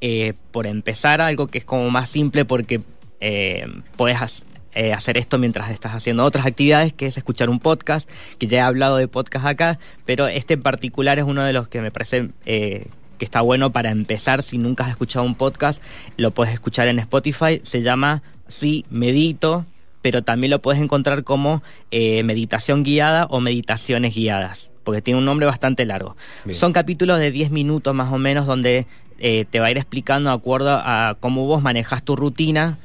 eh, 0.00 0.32
por 0.50 0.66
empezar, 0.66 1.20
algo 1.20 1.46
que 1.46 1.58
es 1.58 1.64
como 1.64 1.88
más 1.88 2.10
simple 2.10 2.44
porque 2.44 2.80
eh, 3.26 3.66
puedes 3.96 4.44
eh, 4.74 4.92
hacer 4.92 5.16
esto 5.16 5.38
mientras 5.38 5.70
estás 5.70 5.94
haciendo 5.94 6.24
otras 6.24 6.44
actividades, 6.44 6.92
que 6.92 7.06
es 7.06 7.16
escuchar 7.16 7.48
un 7.48 7.58
podcast, 7.58 8.06
que 8.38 8.46
ya 8.46 8.58
he 8.58 8.60
hablado 8.60 8.98
de 8.98 9.08
podcast 9.08 9.46
acá, 9.46 9.78
pero 10.04 10.28
este 10.28 10.54
en 10.54 10.62
particular 10.62 11.18
es 11.18 11.24
uno 11.24 11.42
de 11.42 11.54
los 11.54 11.66
que 11.66 11.80
me 11.80 11.90
parece 11.90 12.28
eh, 12.44 12.86
que 13.18 13.24
está 13.24 13.40
bueno 13.40 13.72
para 13.72 13.90
empezar. 13.90 14.42
Si 14.42 14.58
nunca 14.58 14.84
has 14.84 14.90
escuchado 14.90 15.24
un 15.24 15.36
podcast, 15.36 15.82
lo 16.18 16.32
puedes 16.32 16.52
escuchar 16.52 16.86
en 16.88 16.98
Spotify, 16.98 17.62
se 17.64 17.80
llama 17.80 18.22
Sí 18.46 18.84
Medito, 18.90 19.64
pero 20.02 20.20
también 20.20 20.50
lo 20.50 20.58
puedes 20.58 20.82
encontrar 20.82 21.24
como 21.24 21.62
eh, 21.90 22.22
meditación 22.24 22.82
guiada 22.82 23.24
o 23.30 23.40
meditaciones 23.40 24.14
guiadas 24.14 24.70
porque 24.82 25.00
tiene 25.00 25.18
un 25.18 25.24
nombre 25.24 25.46
bastante 25.46 25.86
largo. 25.86 26.14
Bien. 26.44 26.58
Son 26.58 26.74
capítulos 26.74 27.18
de 27.18 27.30
10 27.30 27.50
minutos 27.50 27.94
más 27.94 28.12
o 28.12 28.18
menos 28.18 28.44
donde 28.44 28.86
eh, 29.18 29.46
te 29.48 29.60
va 29.60 29.66
a 29.66 29.70
ir 29.70 29.78
explicando 29.78 30.28
de 30.28 30.36
acuerdo 30.36 30.72
a 30.72 31.16
cómo 31.20 31.46
vos 31.46 31.62
manejas 31.62 32.02
tu 32.02 32.16
rutina, 32.16 32.78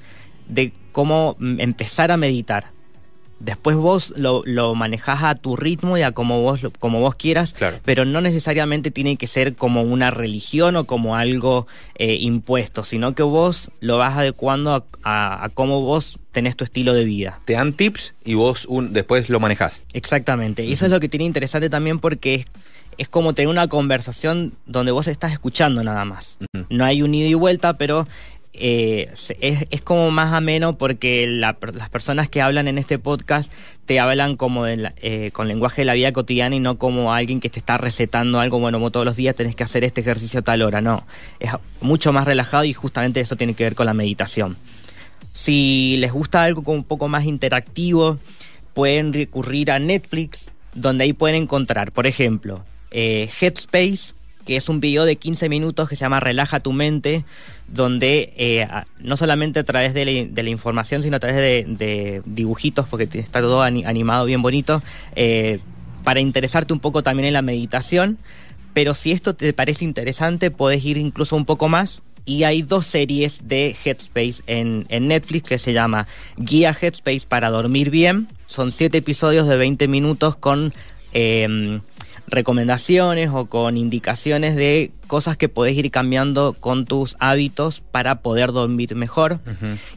de 0.50 0.74
cómo 0.92 1.38
empezar 1.40 2.12
a 2.12 2.18
meditar. 2.18 2.66
Después 3.40 3.78
vos 3.78 4.14
lo, 4.18 4.44
lo 4.46 4.76
manejás 4.76 5.24
a 5.24 5.36
tu 5.36 5.56
ritmo 5.56 5.98
y 5.98 6.02
a 6.02 6.12
como 6.12 6.42
vos, 6.42 6.60
como 6.78 7.00
vos 7.00 7.16
quieras, 7.16 7.54
claro. 7.54 7.80
pero 7.86 8.04
no 8.04 8.20
necesariamente 8.20 8.92
tiene 8.92 9.16
que 9.16 9.28
ser 9.28 9.56
como 9.56 9.82
una 9.82 10.12
religión 10.12 10.76
o 10.76 10.84
como 10.84 11.16
algo 11.16 11.66
eh, 11.96 12.16
impuesto, 12.16 12.84
sino 12.84 13.16
que 13.16 13.24
vos 13.24 13.72
lo 13.80 13.98
vas 13.98 14.18
adecuando 14.18 14.74
a, 14.74 14.84
a, 15.04 15.46
a, 15.46 15.50
cómo 15.50 15.80
vos 15.80 16.20
tenés 16.34 16.58
tu 16.58 16.66
estilo 16.66 16.94
de 16.94 17.06
vida. 17.06 17.40
Te 17.46 17.54
dan 17.54 17.72
tips 17.72 18.14
y 18.26 18.34
vos 18.34 18.66
un, 18.66 18.92
después 18.92 19.30
lo 19.30 19.40
manejás. 19.40 19.84
Exactamente, 19.94 20.66
y 20.66 20.74
eso 20.74 20.84
uh 20.84 20.88
-huh. 20.88 20.90
es 20.90 20.94
lo 20.96 21.00
que 21.00 21.08
tiene 21.08 21.24
interesante 21.24 21.70
también 21.70 22.00
porque 22.00 22.36
es, 22.36 22.46
es 22.98 23.08
como 23.08 23.34
tener 23.34 23.48
una 23.48 23.70
conversación 23.70 24.52
donde 24.66 24.92
vos 24.92 25.08
estás 25.08 25.32
escuchando 25.32 25.82
nada 25.82 26.04
más. 26.04 26.38
Uh 26.42 26.58
-huh. 26.58 26.66
No 26.70 26.84
hay 26.84 27.02
un 27.04 27.16
ida 27.16 27.30
y 27.30 27.36
vuelta, 27.36 27.76
pero 27.76 28.06
eh, 28.60 29.10
es, 29.40 29.66
es, 29.70 29.82
como 29.82 30.12
más 30.12 30.34
ameno 30.34 30.78
porque 30.78 31.26
la, 31.28 31.58
las 31.74 31.90
personas 31.90 32.28
que 32.28 32.42
hablan 32.42 32.68
en 32.68 32.78
este 32.78 33.00
podcast 33.00 33.52
te 33.86 34.00
hablan 34.00 34.36
como 34.36 34.68
eh, 34.68 35.32
con 35.32 35.48
lenguaje 35.48 35.82
de 35.82 35.86
la 35.86 35.94
vida 35.94 36.12
cotidiana 36.12 36.56
y 36.56 36.60
no 36.60 36.78
como 36.78 37.14
alguien 37.14 37.40
que 37.40 37.50
te 37.50 37.58
está 37.58 37.78
recetando 37.78 38.40
algo, 38.40 38.60
bueno, 38.60 38.78
como 38.78 38.92
todos 38.92 39.06
los 39.06 39.16
días 39.16 39.36
tenés 39.36 39.56
que 39.56 39.64
hacer 39.64 39.84
este 39.84 40.02
ejercicio 40.02 40.42
a 40.42 40.44
tal 40.44 40.62
hora, 40.62 40.82
no. 40.82 41.08
Es 41.40 41.52
mucho 41.82 42.12
más 42.12 42.26
relajado 42.26 42.66
y 42.66 42.74
justamente 42.74 43.22
eso 43.22 43.38
tiene 43.38 43.54
que 43.54 43.64
ver 43.64 43.76
con 43.76 43.86
la 43.86 43.94
meditación. 43.94 44.58
Si 45.34 45.96
les 45.98 46.12
gusta 46.12 46.44
algo 46.44 46.64
como 46.64 46.78
un 46.78 46.84
poco 46.84 47.08
más 47.08 47.24
interactivo, 47.24 48.20
pueden 48.74 49.14
recurrir 49.14 49.72
a 49.72 49.80
Netflix, 49.80 50.52
donde 50.74 51.06
ahí 51.06 51.14
pueden 51.14 51.44
encontrar, 51.44 51.92
por 51.94 52.08
ejemplo, 52.08 52.64
eh, 52.92 53.30
Headspace, 53.40 54.14
que 54.46 54.56
es 54.56 54.70
un 54.70 54.80
video 54.80 55.06
de 55.06 55.16
15 55.16 55.50
minutos 55.50 55.90
que 55.90 55.96
se 55.96 56.02
llama 56.02 56.20
Relaja 56.20 56.60
tu 56.60 56.74
mente, 56.74 57.24
donde 57.68 58.34
eh, 58.38 58.68
no 59.00 59.18
solamente 59.18 59.60
a 59.60 59.64
través 59.64 59.94
de 59.94 60.06
la, 60.34 60.50
información, 60.50 61.04
sino 61.04 61.18
a 61.18 61.20
través 61.20 61.38
de, 61.38 62.22
dibujitos, 62.26 62.88
porque 62.88 63.08
está 63.14 63.42
todo 63.42 63.62
animado 63.62 64.26
bien 64.26 64.42
bonito, 64.42 64.82
eh, 65.16 65.60
para 66.04 66.20
interesarte 66.20 66.74
un 66.74 66.80
poco 66.80 67.04
también 67.04 67.28
en 67.28 67.34
la 67.34 67.42
meditación. 67.42 68.18
Pero 68.74 68.94
si 68.94 69.12
esto 69.12 69.36
te 69.36 69.52
parece 69.54 69.84
interesante, 69.84 70.52
puedes 70.52 70.84
ir 70.86 70.98
incluso 70.98 71.36
un 71.36 71.46
poco 71.46 71.68
más. 71.70 72.02
Y 72.26 72.44
hay 72.44 72.62
dos 72.62 72.86
series 72.86 73.48
de 73.48 73.76
Headspace 73.84 74.44
en, 74.46 74.86
Netflix 74.90 75.50
que 75.50 75.60
se 75.60 75.74
llama 75.74 76.08
Guía 76.38 76.76
Headspace 76.80 77.22
para 77.28 77.50
dormir 77.50 77.90
bien. 77.90 78.28
Son 78.46 78.72
siete 78.72 79.00
episodios 79.00 79.48
de 79.48 79.58
20 79.58 79.88
minutos 79.88 80.36
con 80.36 80.74
eh, 81.14 81.80
recomendaciones 82.30 83.30
o 83.34 83.46
con 83.46 83.78
indicaciones 83.78 84.56
de 84.56 84.92
cosas 85.08 85.38
que 85.38 85.50
podés 85.50 85.76
ir 85.76 85.90
cambiando 85.92 86.56
con 86.60 86.86
tus 86.86 87.16
hábitos 87.20 87.82
para 87.82 88.22
poder 88.22 88.52
dormir 88.52 88.96
mejor. 88.96 89.40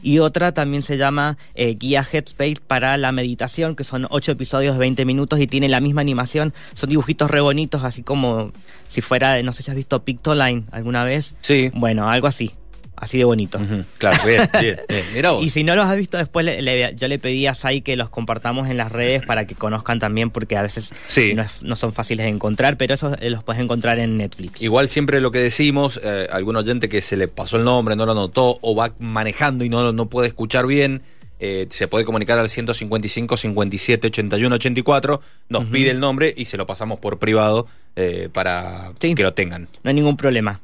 Y 0.01 0.19
otra 0.19 0.53
también 0.53 0.83
se 0.83 0.97
llama 0.97 1.37
eh, 1.55 1.75
Guía 1.75 2.05
Headspace 2.09 2.57
para 2.65 2.97
la 2.97 3.11
meditación, 3.11 3.75
que 3.75 3.83
son 3.83 4.07
ocho 4.09 4.31
episodios 4.31 4.75
de 4.75 4.79
20 4.79 5.05
minutos 5.05 5.39
y 5.39 5.47
tiene 5.47 5.69
la 5.69 5.79
misma 5.79 6.01
animación. 6.01 6.53
Son 6.73 6.89
dibujitos 6.89 7.29
re 7.29 7.41
bonitos, 7.41 7.83
así 7.83 8.03
como 8.03 8.51
si 8.89 9.01
fuera, 9.01 9.41
no 9.43 9.53
sé 9.53 9.63
si 9.63 9.71
has 9.71 9.77
visto 9.77 10.03
Pictoline 10.03 10.65
alguna 10.71 11.03
vez. 11.03 11.35
Sí. 11.41 11.71
Bueno, 11.73 12.09
algo 12.09 12.27
así 12.27 12.53
así 13.03 13.17
de 13.17 13.25
bonito. 13.25 13.59
Claro, 13.97 14.17
bien, 14.25 14.49
bien, 14.59 14.79
Y 15.41 15.49
si 15.49 15.63
no 15.63 15.75
los 15.75 15.85
has 15.85 15.97
visto 15.97 16.17
después, 16.17 16.45
yo 16.95 17.07
le 17.07 17.19
pedí 17.19 17.47
a 17.47 17.53
Sai 17.53 17.81
que 17.81 17.95
los 17.95 18.09
compartamos 18.09 18.69
en 18.69 18.77
las 18.77 18.91
redes 18.91 19.23
para 19.25 19.45
que 19.45 19.55
conozcan 19.55 19.99
también, 19.99 20.29
porque 20.29 20.57
a 20.57 20.61
veces 20.61 20.93
no, 21.61 21.75
son 21.75 21.91
fáciles 21.91 22.25
de 22.25 22.31
encontrar, 22.31 22.77
pero 22.77 22.93
esos 22.93 23.15
eh, 23.19 23.29
los 23.29 23.43
puedes 23.43 23.61
encontrar 23.61 23.99
en 23.99 24.17
Netflix. 24.17 24.61
Igual 24.61 24.89
siempre 24.89 25.21
lo 25.21 25.31
que 25.31 25.39
decimos, 25.39 25.99
eh, 26.03 26.27
algún 26.31 26.55
oyente 26.55 26.89
que 26.89 27.01
se 27.01 27.17
le 27.17 27.27
pasó 27.27 27.57
el 27.57 27.63
nombre, 27.63 27.95
no 27.95 28.05
lo 28.05 28.13
anotó, 28.13 28.57
o 28.61 28.75
va 28.75 28.93
manejando 28.99 29.63
y 29.63 29.69
no, 29.69 29.91
no 29.91 30.09
puede 30.09 30.27
escuchar 30.27 30.65
bien, 30.65 31.01
eh, 31.45 31.67
se 31.71 31.89
puede 31.89 32.05
comunicar 32.05 32.39
al 32.39 32.47
155 32.47 33.35
57 33.35 34.07
81 34.07 34.55
84, 34.55 35.21
nos 35.49 35.65
pide 35.65 35.89
el 35.89 35.99
nombre 35.99 36.33
y 36.37 36.45
se 36.45 36.55
lo 36.55 36.65
pasamos 36.65 36.99
por 36.99 37.19
privado 37.19 37.67
eh, 37.97 38.29
para 38.31 38.93
que 38.97 39.13
lo 39.21 39.33
tengan. 39.33 39.67
No 39.83 39.89
hay 39.89 39.93
ningún 39.93 40.15
problema. 40.15 40.61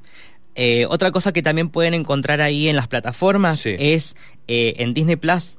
Eh, 0.62 0.86
otra 0.90 1.12
cosa 1.12 1.32
que 1.32 1.42
también 1.42 1.70
pueden 1.70 1.94
encontrar 1.94 2.42
ahí 2.42 2.68
en 2.68 2.76
las 2.76 2.90
plataformas 2.90 3.66
es 3.66 4.18
eh, 4.50 4.74
en 4.80 4.94
Disney 4.94 5.16
Plus. 5.16 5.56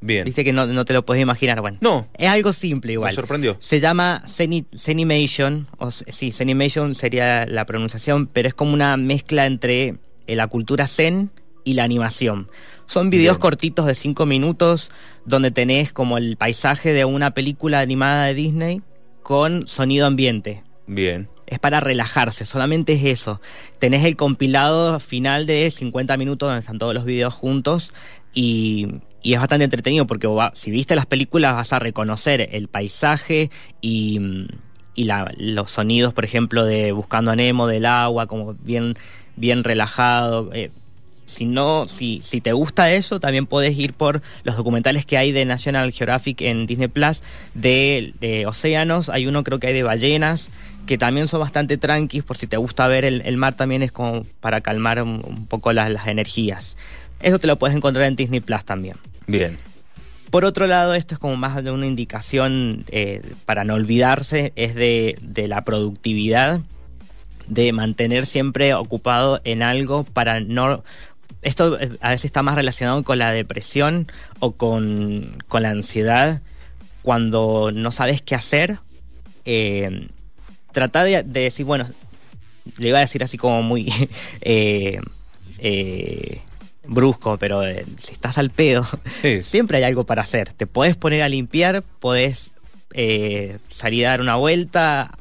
Bien. 0.00 0.24
Viste 0.24 0.42
que 0.42 0.54
no, 0.54 0.84
te 0.86 0.94
lo 0.94 1.04
puedes 1.04 1.22
imaginar. 1.22 1.60
Bueno, 1.60 1.76
no. 1.82 2.08
Es 2.16 2.30
algo 2.30 2.54
simple 2.54 2.94
igual. 2.94 3.12
Me 3.12 3.14
sorprendió. 3.14 3.58
Se 3.60 3.78
llama 3.78 4.22
Zenimation. 4.26 5.68
O, 5.76 5.90
sí, 5.90 6.32
Zenimation 6.32 6.94
sería 6.94 7.44
la 7.44 7.66
pronunciación, 7.66 8.26
pero 8.26 8.48
es 8.48 8.54
como 8.54 8.72
una 8.72 8.96
mezcla 8.96 9.44
entre 9.44 9.96
eh, 10.26 10.34
la 10.34 10.46
cultura 10.46 10.86
zen 10.86 11.30
y 11.62 11.74
la 11.74 11.84
animación. 11.84 12.48
Son 12.86 13.10
videos 13.10 13.36
cortitos 13.36 13.84
de 13.84 13.94
5 13.94 14.24
minutos 14.24 14.90
donde 15.26 15.50
tenés 15.50 15.92
como 15.92 16.16
el 16.16 16.38
paisaje 16.38 16.94
de 16.94 17.04
una 17.04 17.34
película 17.34 17.80
animada 17.80 18.24
de 18.28 18.34
Disney 18.34 18.80
con 19.22 19.66
sonido 19.68 20.06
ambiente. 20.06 20.62
Bien 20.86 21.28
es 21.52 21.58
para 21.58 21.80
relajarse, 21.80 22.44
solamente 22.44 22.94
es 22.94 23.04
eso. 23.04 23.40
Tenés 23.78 24.04
el 24.04 24.16
compilado 24.16 24.98
final 25.00 25.46
de 25.46 25.70
50 25.70 26.16
minutos 26.16 26.48
donde 26.48 26.60
están 26.60 26.78
todos 26.78 26.94
los 26.94 27.04
videos 27.04 27.34
juntos 27.34 27.92
y, 28.34 28.88
es 29.22 29.38
bastante 29.38 29.64
entretenido 29.64 30.06
porque 30.06 30.28
si 30.54 30.70
viste 30.70 30.96
las 30.96 31.06
películas 31.06 31.54
vas 31.54 31.72
a 31.72 31.78
reconocer 31.78 32.48
el 32.52 32.66
paisaje 32.68 33.50
y, 33.80 34.20
los 34.96 35.70
sonidos, 35.70 36.12
por 36.12 36.24
ejemplo, 36.24 36.64
de 36.64 36.92
Buscando 36.92 37.30
a 37.30 37.36
Nemo, 37.36 37.66
del 37.66 37.86
agua, 37.86 38.26
como 38.26 38.54
bien, 38.54 38.96
bien 39.36 39.64
relajado. 39.64 40.50
Eh, 40.52 40.70
si 41.24 41.46
no, 41.46 41.88
si, 41.88 42.20
si 42.22 42.40
te 42.40 42.52
gusta 42.52 42.92
eso, 42.92 43.20
también 43.20 43.46
puedes 43.46 43.78
ir 43.78 43.94
por 43.94 44.20
los 44.44 44.56
documentales 44.56 45.06
que 45.06 45.16
hay 45.16 45.32
de 45.32 45.44
National 45.46 45.92
Geographic 45.92 46.42
en 46.42 46.66
Disney 46.66 46.88
Plus 46.88 47.22
de, 47.54 48.12
de 48.20 48.46
océanos. 48.46 49.08
Hay 49.08 49.26
uno 49.26 49.44
creo 49.44 49.58
que 49.58 49.68
hay 49.68 49.74
de 49.74 49.82
ballenas 49.82 50.48
que 50.86 50.98
también 50.98 51.28
son 51.28 51.40
bastante 51.40 51.76
tranquis, 51.78 52.22
por 52.22 52.36
si 52.36 52.46
te 52.46 52.56
gusta 52.56 52.86
ver 52.88 53.04
el, 53.04 53.36
mar 53.36 53.54
también 53.54 53.82
es 53.82 53.92
como 53.92 54.24
para 54.40 54.60
calmar 54.60 55.02
un, 55.02 55.46
poco 55.48 55.72
las, 55.72 56.06
energías. 56.06 56.76
Eso 57.20 57.38
te 57.38 57.46
lo 57.46 57.58
puedes 57.58 57.76
encontrar 57.76 58.06
en 58.06 58.16
Disney 58.16 58.40
Plus 58.40 58.64
también. 58.64 58.96
Bien. 59.26 59.58
Por 60.30 60.44
otro 60.44 60.66
lado, 60.66 60.94
esto 60.94 61.14
es 61.14 61.18
como 61.18 61.36
más 61.36 61.62
de 61.62 61.70
una 61.70 61.86
indicación 61.86 62.84
eh, 62.88 63.22
para 63.44 63.64
no 63.64 63.74
olvidarse, 63.74 64.52
es 64.56 64.74
de, 64.74 65.16
de 65.20 65.46
la 65.46 65.62
productividad, 65.62 66.60
de 67.46 67.72
mantener 67.72 68.26
siempre 68.26 68.74
ocupado 68.74 69.40
en 69.44 69.62
algo 69.62 70.04
para 70.04 70.40
no 70.40 70.82
esto 71.42 71.78
eh, 71.78 71.90
a 72.00 72.10
veces 72.10 72.26
está 72.26 72.42
más 72.42 72.54
relacionado 72.54 73.02
con 73.02 73.18
la 73.18 73.32
depresión 73.32 74.06
o 74.38 74.52
con, 74.52 75.32
con 75.48 75.62
la 75.62 75.70
ansiedad. 75.70 76.40
Cuando 77.02 77.72
no 77.74 77.90
sabes 77.90 78.22
qué 78.22 78.36
hacer, 78.36 78.78
eh, 79.44 80.08
tratar 80.72 81.06
de, 81.06 81.22
decir, 81.22 81.64
bueno, 81.64 81.86
le 82.78 82.88
iba 82.88 82.98
a 82.98 83.02
decir 83.02 83.22
así 83.22 83.36
como 83.36 83.62
muy 83.62 83.92
eh, 84.40 85.00
eh, 85.58 86.40
brusco, 86.86 87.36
pero 87.38 87.62
eh, 87.62 87.84
si 88.00 88.12
estás 88.12 88.38
al 88.38 88.50
pedo, 88.50 88.86
siempre 89.42 89.78
hay 89.78 89.84
algo 89.84 90.04
para 90.04 90.22
hacer. 90.22 90.52
Te 90.52 90.66
puedes 90.66 90.96
poner 90.96 91.22
a 91.22 91.28
limpiar, 91.28 91.82
puedes 92.00 92.50
salir 93.68 94.06
a 94.06 94.10
dar 94.10 94.20
una 94.20 94.36
vuelta, 94.36 95.12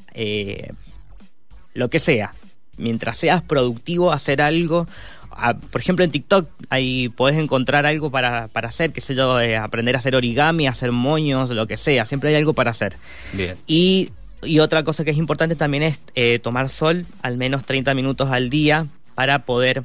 lo 1.73 1.89
que 1.89 1.99
sea. 1.99 2.33
Mientras 2.77 3.17
seas 3.17 3.41
productivo, 3.41 4.11
hacer 4.11 4.41
algo. 4.41 4.87
Ah, 5.29 5.53
por 5.53 5.79
ejemplo, 5.79 6.03
en 6.03 6.11
TikTok 6.11 6.49
ahí 6.69 7.07
puedes 7.07 7.39
encontrar 7.39 7.85
algo 7.85 8.11
para, 8.11 8.49
para 8.49 8.67
hacer, 8.67 8.91
qué 8.91 8.99
sé 8.99 9.15
yo, 9.15 9.37
aprender 9.61 9.95
a 9.95 9.99
hacer 9.99 10.15
origami, 10.15 10.67
hacer 10.67 10.91
moños, 10.91 11.49
lo 11.51 11.67
que 11.67 11.77
sea. 11.77 12.05
Siempre 12.05 12.31
hay 12.31 12.35
algo 12.35 12.53
para 12.53 12.71
hacer. 12.71 12.97
Bien. 13.31 13.55
Y 13.67 14.09
y 14.43 14.59
otra 14.59 14.83
cosa 14.83 15.03
que 15.03 15.11
es 15.11 15.17
importante 15.17 15.55
también 15.55 15.83
es 15.83 15.99
eh, 16.15 16.39
tomar 16.39 16.69
sol 16.69 17.05
al 17.21 17.37
menos 17.37 17.63
30 17.65 17.93
minutos 17.93 18.29
al 18.29 18.49
día 18.49 18.87
para 19.15 19.45
poder 19.45 19.83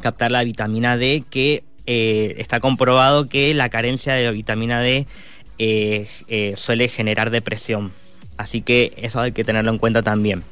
captar 0.00 0.30
la 0.30 0.42
vitamina 0.44 0.96
D, 0.96 1.24
que 1.28 1.64
eh, 1.86 2.34
está 2.38 2.60
comprobado 2.60 3.28
que 3.28 3.54
la 3.54 3.68
carencia 3.68 4.14
de 4.14 4.30
vitamina 4.30 4.80
D 4.80 5.06
eh, 5.58 6.54
suele 6.56 6.88
generar 6.88 7.30
depresión. 7.30 7.92
Así 8.36 8.60
que 8.60 8.92
eso 8.96 9.20
hay 9.20 9.32
que 9.32 9.44
tenerlo 9.44 9.70
en 9.70 9.78
cuenta 9.78 10.02
también. 10.02 10.42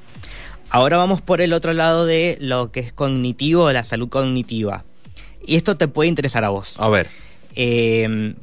Ahora 0.71 0.97
vamos 0.97 1.21
por 1.21 1.41
el 1.41 1.53
otro 1.53 1.73
lado 1.73 2.07
de 2.07 2.39
lo 2.41 2.73
que 2.73 2.81
es 2.81 2.93
cognitivo, 2.93 3.71
la 3.73 3.85
salud 3.85 4.09
cognitiva. 4.09 4.85
Y 5.47 5.57
esto 5.57 5.77
te 5.77 5.89
puede 5.89 6.09
interesar 6.09 6.45
a 6.45 6.49
vos. 6.49 6.77
A 6.79 6.89
ver. 6.89 7.09
se, 7.55 8.35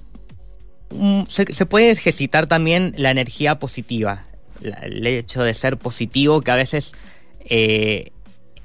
se, 1.28 1.66
puede 1.66 1.92
ejercitar 1.92 2.46
también 2.46 2.94
la 2.98 3.10
energía 3.10 3.58
positiva 3.58 4.26
el 4.64 5.06
hecho 5.08 5.44
de 5.44 5.54
ser 5.54 5.78
positivo, 5.78 6.42
que 6.42 6.52
a 6.52 6.56
veces 6.56 6.94
eh, 7.46 8.12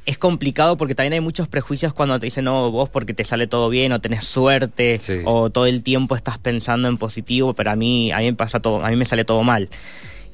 es 0.07 0.19
complicado 0.19 0.76
porque 0.76 0.95
también 0.95 1.15
hay 1.15 1.21
muchos 1.21 1.49
prejuicios 1.49 1.93
cuando 1.93 2.19
te 2.21 2.26
dicen, 2.26 2.45
no, 2.45 2.71
vos 2.71 2.88
porque 2.88 3.12
te 3.12 3.25
sale 3.25 3.49
todo 3.49 3.69
bien 3.69 3.93
o 3.93 4.00
tenés 4.00 4.25
suerte 4.25 5.00
o 5.25 5.50
todo 5.50 5.67
el 5.67 5.83
tiempo 5.83 6.15
estás 6.15 6.38
pensando 6.38 6.88
en 6.88 6.97
positivo, 6.97 7.55
pero 7.55 7.73
a 7.73 7.76
mí, 7.76 8.12
a 8.12 8.19
mí 8.19 8.26
me 8.26 8.35
pasa 8.35 8.61
todo, 8.61 8.85
a 8.85 8.91
mí 8.91 8.97
me 8.97 9.05
sale 9.05 9.25
todo 9.25 9.43
mal. 9.43 9.69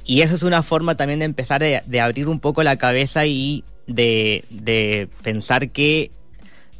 Y 0.05 0.21
esa 0.21 0.35
es 0.35 0.43
una 0.43 0.63
forma 0.63 0.97
también 0.97 1.21
de 1.21 1.25
empezar 1.25 1.63
de, 1.63 2.01
abrir 2.01 2.29
un 2.29 2.41
poco 2.41 2.63
la 2.63 2.77
cabeza 2.77 3.25
y 3.25 3.65
de, 3.87 4.45
de 4.51 5.09
pensar 5.23 5.71
que 5.71 6.11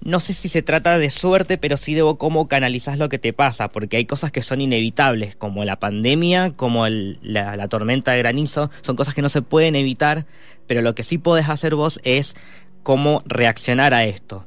no 0.05 0.19
sé 0.19 0.33
si 0.33 0.49
se 0.49 0.63
trata 0.63 0.99
de 0.99 1.11
suerte, 1.11 1.59
pero 1.59 1.77
sí 1.77 1.95
de 1.95 2.03
cómo 2.19 2.49
canalizas 2.49 2.99
lo 2.99 3.09
que 3.09 3.19
te 3.19 3.33
pasa, 3.33 3.69
porque 3.69 3.97
hay 3.97 4.05
cosas 4.05 4.33
que 4.33 4.43
son 4.43 4.61
inevitables, 4.61 5.37
como 5.37 5.65
la 5.65 5.79
pandemia, 5.79 6.51
como 6.57 6.87
la, 6.89 7.69
tormenta 7.69 8.13
de 8.13 8.19
granizo, 8.19 8.71
son 8.81 8.97
cosas 8.97 9.15
que 9.15 9.23
no 9.23 9.29
se 9.29 9.43
pueden 9.43 9.77
evitar, 9.77 10.27
pero 10.67 10.83
lo 10.83 10.95
que 10.95 11.05
sí 11.05 11.19
podés 11.19 11.49
hacer 11.49 11.75
vos 11.77 12.01
es 12.03 12.35
cómo 12.83 13.23
reaccionar 13.27 13.95
a 13.95 14.05
esto. 14.05 14.47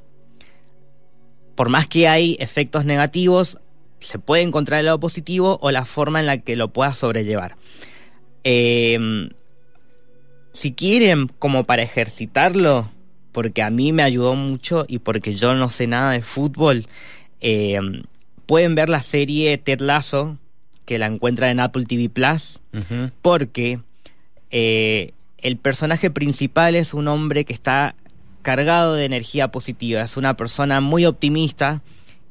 Por 1.56 1.70
más 1.70 1.88
que 1.88 2.10
hay 2.10 2.36
efectos 2.40 2.84
negativos, 2.84 3.60
se 4.00 4.20
puede 4.20 4.44
encontrar 4.44 4.82
el 4.82 4.88
lado 4.88 5.00
positivo 5.00 5.58
o 5.62 5.72
la 5.72 5.86
forma 5.86 6.20
en 6.20 6.26
la 6.26 6.40
que 6.40 6.58
lo 6.58 6.74
puedas 6.74 6.98
sobrellevar. 6.98 7.56
Em, 8.44 9.30
si 10.52 10.74
quieren, 10.74 11.28
como 11.40 11.64
para 11.64 11.82
ejercitarlo, 11.82 12.90
porque 13.36 13.64
a 13.64 13.70
mí 13.70 13.92
me 13.92 14.02
ayudó 14.02 14.34
mucho 14.34 14.86
y 14.88 15.00
porque 15.00 15.36
yo 15.36 15.56
no 15.56 15.70
sé 15.70 15.88
nada 15.88 16.12
de 16.12 16.22
fútbol. 16.22 16.86
Eh, 17.42 17.78
pueden 18.46 18.76
ver 18.76 18.88
la 18.88 19.02
serie 19.02 19.58
Ted 19.58 19.82
Lasso, 19.82 20.38
que 20.86 20.98
la 21.00 21.08
encuentran 21.08 21.52
en 21.52 21.60
Apple 21.60 21.84
TV 21.84 22.08
Plus, 22.08 22.62
porque 23.22 23.82
eh, 24.52 25.12
el 25.40 25.58
personaje 25.58 26.10
principal 26.10 26.78
es 26.78 26.94
un 26.94 27.10
hombre 27.10 27.44
que 27.44 27.52
está 27.52 27.96
cargado 28.42 28.94
de 28.94 29.04
energía 29.04 29.50
positiva, 29.50 30.02
es 30.02 30.16
una 30.16 30.38
persona 30.38 30.80
muy 30.80 31.06
optimista 31.06 31.82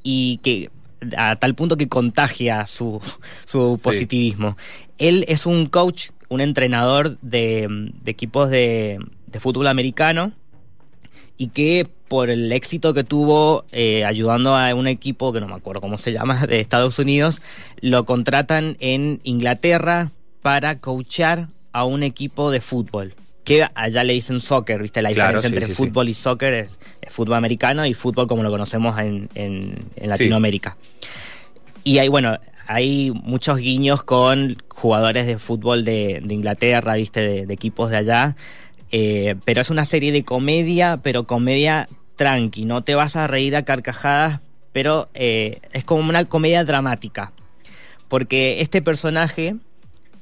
y 0.03 0.39
que 0.39 0.71
a 1.19 1.37
tal 1.37 1.55
punto 1.55 1.77
que 1.77 1.87
contagia 1.91 2.67
su, 2.67 3.03
su 3.45 3.79
positivismo. 3.83 4.57
Él 4.97 5.27
es 5.29 5.45
un 5.45 5.67
coach, 5.67 6.13
un 6.31 6.41
entrenador 6.41 7.19
de, 7.21 7.93
equipos 8.07 8.49
de, 8.49 9.01
fútbol 9.39 9.67
americano 9.67 10.33
y 11.37 11.49
que 11.49 11.89
por 12.09 12.31
el 12.31 12.53
éxito 12.53 12.95
que 12.95 13.05
tuvo 13.05 13.65
eh, 13.73 14.05
ayudando 14.05 14.55
a 14.57 14.75
un 14.75 14.87
equipo 14.87 15.33
que 15.33 15.41
no 15.41 15.49
me 15.49 15.55
acuerdo 15.55 15.81
cómo 15.81 15.99
se 15.99 16.13
llama 16.13 16.47
de 16.47 16.61
Estados 16.61 16.99
Unidos, 16.99 17.43
lo 17.81 18.05
contratan 18.05 18.77
en 18.81 19.21
Inglaterra 19.25 20.11
para 20.43 20.79
coachar 20.79 21.49
a 21.73 21.85
un 21.85 22.03
equipo 22.03 22.51
de 22.51 22.61
fútbol 22.61 23.15
que 23.45 23.67
allá 23.75 24.05
le 24.05 24.15
dicen 24.15 24.41
soccer, 24.41 24.81
¿viste? 24.81 25.03
La 25.03 25.11
diferencia 25.11 25.49
entre 25.49 25.69
fútbol 25.69 26.09
y 26.09 26.15
soccer 26.15 26.55
es, 26.55 26.79
fútbol 27.11 27.35
americano 27.35 27.85
y 27.85 27.93
fútbol 27.93 28.27
como 28.27 28.43
lo 28.43 28.51
conocemos 28.51 28.99
en, 28.99 29.29
en, 29.35 29.85
Latinoamérica. 29.97 30.77
Y 31.85 31.99
hay, 31.99 32.09
bueno, 32.09 32.39
hay 32.67 33.11
muchos 33.11 33.59
guiños 33.59 34.03
con 34.03 34.57
jugadores 34.69 35.27
de 35.27 35.39
fútbol 35.39 35.85
de, 35.85 36.23
Inglaterra, 36.29 36.95
¿viste? 36.95 37.45
De, 37.47 37.55
equipos 37.55 37.91
de 37.91 37.99
allá. 37.99 38.37
Eh, 38.97 39.35
pero 39.45 39.61
es 39.61 39.71
una 39.71 39.85
serie 39.85 40.13
de 40.13 40.23
comedia, 40.25 41.01
pero 41.03 41.25
comedia 41.25 41.89
tranqui. 42.15 42.65
No 42.65 42.83
te 42.83 42.95
vas 42.95 43.17
a 43.17 43.27
reír 43.27 43.57
a 43.57 43.65
carcajadas, 43.65 44.39
pero 44.71 45.09
eh, 45.15 45.59
es 45.73 45.83
como 45.83 46.09
una 46.09 46.25
comedia 46.27 46.63
dramática. 46.63 47.33
Porque 48.07 48.61
este 48.61 48.83
personaje 48.83 49.57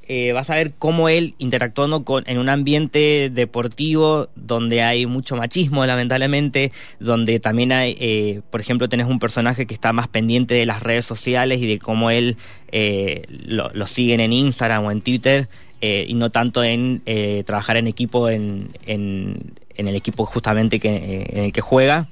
eh, 0.09 0.33
vas 0.33 0.51
a 0.51 0.57
ver 0.57 0.73
cómo 0.79 1.09
él 1.09 1.35
interactuando 1.39 2.05
con, 2.05 2.25
en 2.27 2.39
un 2.39 2.49
ambiente 2.49 3.31
deportivo 3.33 4.29
donde 4.35 4.83
hay 4.83 5.07
mucho 5.07 5.37
machismo, 5.37 5.87
lamentablemente, 5.87 6.73
donde 6.99 7.39
también 7.39 7.73
hay, 7.73 7.97
eh, 8.01 8.41
por 8.51 8.61
ejemplo, 8.61 8.89
tenés 8.89 9.07
un 9.07 9.21
personaje 9.21 9.67
que 9.67 9.75
está 9.75 9.93
más 9.93 10.09
pendiente 10.09 10.55
de 10.55 10.67
las 10.67 10.83
redes 10.83 11.07
sociales 11.07 11.61
y 11.61 11.67
de 11.67 11.79
cómo 11.79 12.11
él 12.11 12.37
eh, 12.73 13.23
lo, 13.29 13.87
siguen 13.87 14.21
en 14.21 14.33
Instagram 14.33 14.87
o 14.87 14.91
en 14.91 15.03
Twitter 15.03 15.49
y 15.83 16.15
no 16.15 16.31
tanto 16.31 16.63
en 16.63 17.03
trabajar 17.45 17.77
en 17.77 17.89
equipo 17.89 18.29
en, 18.29 18.69
en, 18.87 19.53
el 19.77 19.97
equipo 19.97 20.25
justamente 20.25 20.79
que, 20.79 21.27
en 21.29 21.45
el 21.45 21.53
que 21.53 21.61
juega. 21.61 22.07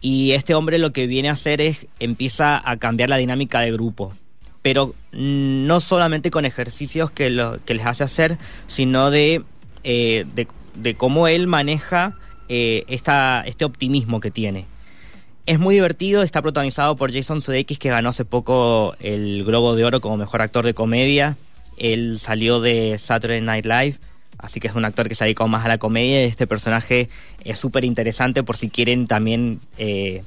Y 0.00 0.32
este 0.32 0.54
hombre 0.54 0.78
lo 0.78 0.92
que 0.92 1.06
viene 1.06 1.28
a 1.28 1.32
hacer 1.32 1.60
es 1.60 1.86
empieza 2.00 2.60
a 2.68 2.76
cambiar 2.76 3.08
la 3.08 3.16
dinámica 3.16 3.60
de 3.60 3.70
grupo 3.70 4.12
pero 4.66 4.96
no 5.12 5.78
solamente 5.78 6.32
con 6.32 6.44
ejercicios 6.44 7.12
que, 7.12 7.30
lo, 7.30 7.64
que 7.64 7.74
les 7.74 7.86
hace 7.86 8.02
hacer, 8.02 8.36
sino 8.66 9.12
de, 9.12 9.44
eh, 9.84 10.26
de, 10.74 10.94
cómo 10.96 11.28
él 11.28 11.46
maneja 11.46 12.16
eh, 12.48 12.82
esta, 12.88 13.44
este 13.46 13.64
optimismo 13.64 14.18
que 14.18 14.32
tiene. 14.32 14.66
Es 15.46 15.60
muy 15.60 15.76
divertido, 15.76 16.24
está 16.24 16.42
protagonizado 16.42 16.96
por 16.96 17.12
Jason 17.12 17.42
Sudeikis, 17.42 17.78
que 17.78 17.90
ganó 17.90 18.08
hace 18.08 18.24
poco 18.24 18.96
el 18.98 19.44
Globo 19.44 19.76
de 19.76 19.84
Oro 19.84 20.00
como 20.00 20.16
mejor 20.16 20.42
actor 20.42 20.64
de 20.64 20.74
comedia. 20.74 21.36
Él 21.76 22.18
salió 22.20 22.60
de 22.60 22.98
Saturday 22.98 23.40
Night 23.40 23.66
Live, 23.66 23.96
así 24.38 24.60
que 24.60 24.68
es 24.68 24.74
un 24.74 24.84
actor 24.84 25.08
que 25.08 25.14
se 25.14 25.24
ha 25.24 25.26
dedicado 25.26 25.48
más 25.48 25.64
a 25.64 25.68
la 25.68 25.78
comedia. 25.78 26.22
Este 26.22 26.46
personaje 26.46 27.08
es 27.44 27.58
súper 27.58 27.84
interesante 27.84 28.42
por 28.42 28.56
si 28.56 28.70
quieren 28.70 29.06
también 29.06 29.60
eh, 29.78 30.22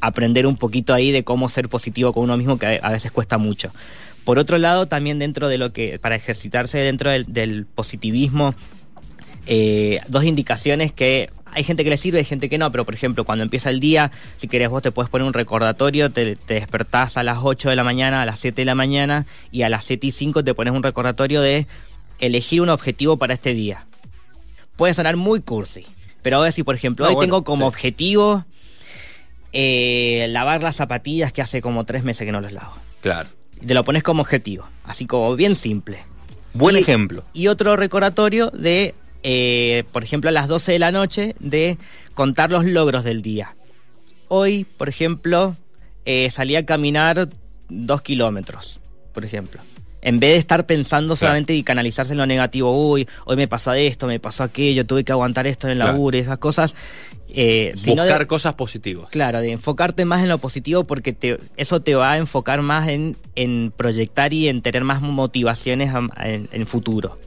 aprender 0.00 0.46
un 0.46 0.56
poquito 0.56 0.94
ahí 0.94 1.12
de 1.12 1.24
cómo 1.24 1.48
ser 1.48 1.68
positivo 1.68 2.12
con 2.12 2.24
uno 2.24 2.36
mismo, 2.36 2.58
que 2.58 2.80
a 2.82 2.92
veces 2.92 3.10
cuesta 3.10 3.38
mucho. 3.38 3.72
Por 4.24 4.38
otro 4.38 4.58
lado, 4.58 4.86
también 4.86 5.18
dentro 5.18 5.48
de 5.48 5.58
lo 5.58 5.72
que, 5.72 5.98
para 5.98 6.16
ejercitarse 6.16 6.78
dentro 6.78 7.10
del, 7.10 7.66
positivismo, 7.66 8.54
eh, 9.46 10.00
dos 10.08 10.24
indicaciones 10.24 10.92
que 10.92 11.30
hay 11.54 11.64
gente 11.64 11.84
que 11.84 11.90
le 11.90 11.96
sirve, 11.96 12.18
hay 12.18 12.24
gente 12.24 12.48
que 12.48 12.58
no, 12.58 12.70
pero 12.70 12.84
por 12.84 12.94
ejemplo, 12.94 13.24
cuando 13.24 13.44
empieza 13.44 13.70
el 13.70 13.80
día, 13.80 14.10
si 14.36 14.48
querés 14.48 14.68
vos 14.68 14.82
te 14.82 14.90
puedes 14.90 15.08
poner 15.08 15.26
un 15.26 15.32
recordatorio, 15.32 16.10
te, 16.10 16.36
despertás 16.46 17.16
a 17.16 17.22
las 17.22 17.38
8 17.42 17.70
de 17.70 17.76
la 17.76 17.84
mañana, 17.84 18.22
a 18.22 18.26
las 18.26 18.40
7 18.40 18.62
de 18.62 18.64
la 18.66 18.74
mañana, 18.74 19.26
y 19.50 19.62
a 19.62 19.68
las 19.68 19.84
7 19.84 20.08
y 20.08 20.10
5 20.10 20.44
te 20.44 20.54
pones 20.54 20.74
un 20.74 20.82
recordatorio 20.82 21.40
de 21.40 21.66
elegir 22.18 22.60
un 22.60 22.68
objetivo 22.68 23.16
para 23.16 23.34
este 23.34 23.54
día. 23.54 23.86
Puede 24.76 24.94
sonar 24.94 25.16
muy 25.16 25.40
cursi, 25.40 25.86
pero 26.22 26.38
ahora 26.38 26.50
si 26.50 26.62
por 26.62 26.74
ejemplo, 26.74 27.08
hoy 27.08 27.16
tengo 27.18 27.44
como 27.44 27.66
objetivo 27.66 28.44
eh, 29.52 30.26
lavar 30.30 30.62
las 30.62 30.76
zapatillas 30.76 31.32
que 31.32 31.42
hace 31.42 31.62
como 31.62 31.84
tres 31.84 32.02
meses 32.02 32.26
que 32.26 32.32
no 32.32 32.40
los 32.40 32.52
lavo. 32.52 32.74
Claro. 33.00 33.28
Te 33.64 33.72
lo 33.72 33.84
pones 33.84 34.02
como 34.02 34.22
objetivo, 34.22 34.66
así 34.84 35.06
como 35.06 35.34
bien 35.36 35.54
simple. 35.54 36.04
Buen 36.52 36.76
ejemplo. 36.76 37.24
Y 37.32 37.48
otro 37.48 37.76
recordatorio 37.76 38.50
de, 38.50 38.94
eh, 39.24 39.82
por 39.90 40.04
ejemplo, 40.04 40.30
a 40.30 40.32
las 40.32 40.46
12 40.46 40.72
de 40.72 40.78
la 40.78 40.92
noche, 40.92 41.34
de 41.40 41.76
contar 42.14 42.52
los 42.52 42.64
logros 42.64 43.02
del 43.02 43.22
día. 43.22 43.56
Hoy, 44.28 44.64
por 44.64 44.88
ejemplo, 44.88 45.56
eh, 46.04 46.30
salí 46.30 46.54
a 46.54 46.64
caminar 46.64 47.28
dos 47.68 48.02
kilómetros, 48.02 48.80
por 49.12 49.24
ejemplo 49.24 49.60
en 50.04 50.20
vez 50.20 50.32
de 50.32 50.36
estar 50.36 50.66
pensando 50.66 51.16
solamente 51.16 51.54
y 51.54 51.62
canalizarse 51.62 52.12
en 52.12 52.18
lo 52.18 52.26
negativo, 52.26 52.90
uy, 52.90 53.08
hoy 53.24 53.36
me 53.36 53.48
pasa 53.48 53.76
esto, 53.78 54.06
me 54.06 54.20
pasó 54.20 54.42
aquello, 54.42 54.86
tuve 54.86 55.02
que 55.02 55.12
aguantar 55.12 55.46
esto 55.46 55.66
en 55.66 55.72
el 55.72 55.78
laburo, 55.78 56.18
esas 56.18 56.36
cosas. 56.36 56.76
Eh, 57.30 57.74
Buscar 57.86 58.26
cosas 58.26 58.52
positivas. 58.52 59.08
Claro, 59.08 59.40
de 59.40 59.50
enfocarte 59.50 60.04
más 60.04 60.22
en 60.22 60.28
lo 60.28 60.38
positivo 60.38 60.84
porque 60.84 61.14
te, 61.14 61.38
eso 61.56 61.80
te 61.80 61.94
va 61.94 62.12
a 62.12 62.18
enfocar 62.18 62.60
más 62.60 62.88
en, 62.88 63.16
en 63.34 63.72
proyectar 63.74 64.34
y 64.34 64.48
en 64.48 64.60
tener 64.60 64.84
más 64.84 65.00
motivaciones 65.00 65.90
en, 66.22 66.48
en 66.52 66.66
futuro. 66.66 67.18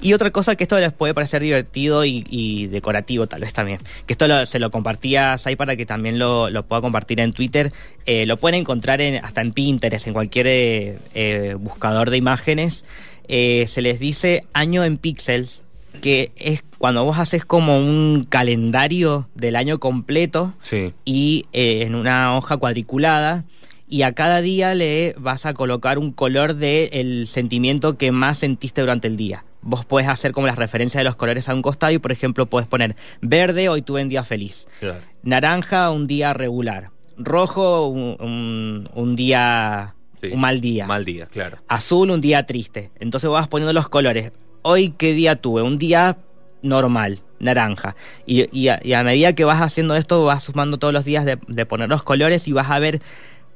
Y 0.00 0.12
otra 0.12 0.30
cosa 0.30 0.56
que 0.56 0.64
esto 0.64 0.78
les 0.78 0.92
puede 0.92 1.14
parecer 1.14 1.42
divertido 1.42 2.04
y, 2.04 2.66
decorativo 2.66 3.26
tal 3.26 3.40
vez 3.40 3.52
también, 3.52 3.78
que 4.06 4.14
esto 4.14 4.46
se 4.46 4.58
lo 4.58 4.70
compartía 4.70 5.38
Sai 5.38 5.56
para 5.56 5.76
que 5.76 5.86
también 5.86 6.18
lo, 6.18 6.48
pueda 6.66 6.80
compartir 6.82 7.20
en 7.20 7.32
Twitter, 7.32 7.72
eh, 8.06 8.26
lo 8.26 8.36
pueden 8.36 8.60
encontrar 8.60 9.00
en, 9.00 9.24
hasta 9.24 9.40
en 9.40 9.52
Pinterest, 9.52 10.06
en 10.06 10.12
cualquier 10.12 10.46
eh, 10.46 10.98
eh, 11.14 11.56
buscador 11.58 12.10
de 12.10 12.16
imágenes, 12.16 12.84
se 13.28 13.82
les 13.82 13.98
dice 13.98 14.44
año 14.52 14.84
en 14.84 14.98
píxeles, 14.98 15.62
que 16.00 16.32
es 16.36 16.64
cuando 16.78 17.04
vos 17.04 17.18
haces 17.18 17.44
como 17.44 17.78
un 17.78 18.26
calendario 18.28 19.28
del 19.34 19.56
año 19.56 19.78
completo 19.78 20.52
y 21.04 21.46
en 21.52 21.94
una 21.94 22.36
hoja 22.36 22.56
cuadriculada 22.56 23.44
y 23.92 24.04
a 24.04 24.12
cada 24.12 24.40
día 24.40 24.74
le 24.74 25.14
vas 25.18 25.44
a 25.44 25.52
colocar 25.52 25.98
un 25.98 26.12
color 26.12 26.54
del 26.54 27.26
sentimiento 27.26 27.98
que 27.98 28.10
más 28.10 28.38
sentiste 28.38 28.80
durante 28.80 29.06
el 29.06 29.18
día. 29.18 29.44
Vos 29.60 29.84
puedes 29.84 30.08
hacer 30.08 30.32
como 30.32 30.46
las 30.46 30.56
referencias 30.56 31.00
de 31.00 31.04
los 31.04 31.14
colores 31.14 31.46
a 31.50 31.54
un 31.54 31.60
costado 31.60 31.92
y, 31.92 31.98
por 31.98 32.10
ejemplo, 32.10 32.46
puedes 32.46 32.66
poner 32.66 32.96
verde, 33.20 33.68
hoy 33.68 33.82
tuve 33.82 34.02
un 34.02 34.08
día 34.08 34.24
feliz. 34.24 34.66
Naranja, 35.22 35.90
un 35.90 36.06
día 36.06 36.32
regular. 36.32 36.88
Rojo, 37.18 37.88
un, 37.88 39.14
día, 39.14 39.94
un 40.22 40.40
mal 40.40 40.62
día. 40.62 40.86
Mal 40.86 41.04
día, 41.04 41.26
claro. 41.26 41.58
Azul, 41.68 42.12
un 42.12 42.22
día 42.22 42.46
triste. 42.46 42.90
Entonces 42.98 43.28
vas 43.28 43.46
poniendo 43.48 43.74
los 43.74 43.90
colores. 43.90 44.32
Hoy, 44.62 44.94
¿qué 44.96 45.12
día 45.12 45.36
tuve? 45.36 45.60
Un 45.60 45.76
día 45.76 46.16
normal, 46.62 47.20
naranja. 47.40 47.94
Y, 48.24 48.68
a, 48.68 49.02
medida 49.04 49.34
que 49.34 49.44
vas 49.44 49.60
haciendo 49.60 49.96
esto, 49.96 50.24
vas 50.24 50.44
sumando 50.44 50.78
todos 50.78 50.94
los 50.94 51.04
días 51.04 51.26
de, 51.26 51.38
de 51.46 51.66
poner 51.66 51.90
los 51.90 52.02
colores 52.02 52.48
y 52.48 52.52
vas 52.52 52.70
a 52.70 52.78
ver 52.78 53.02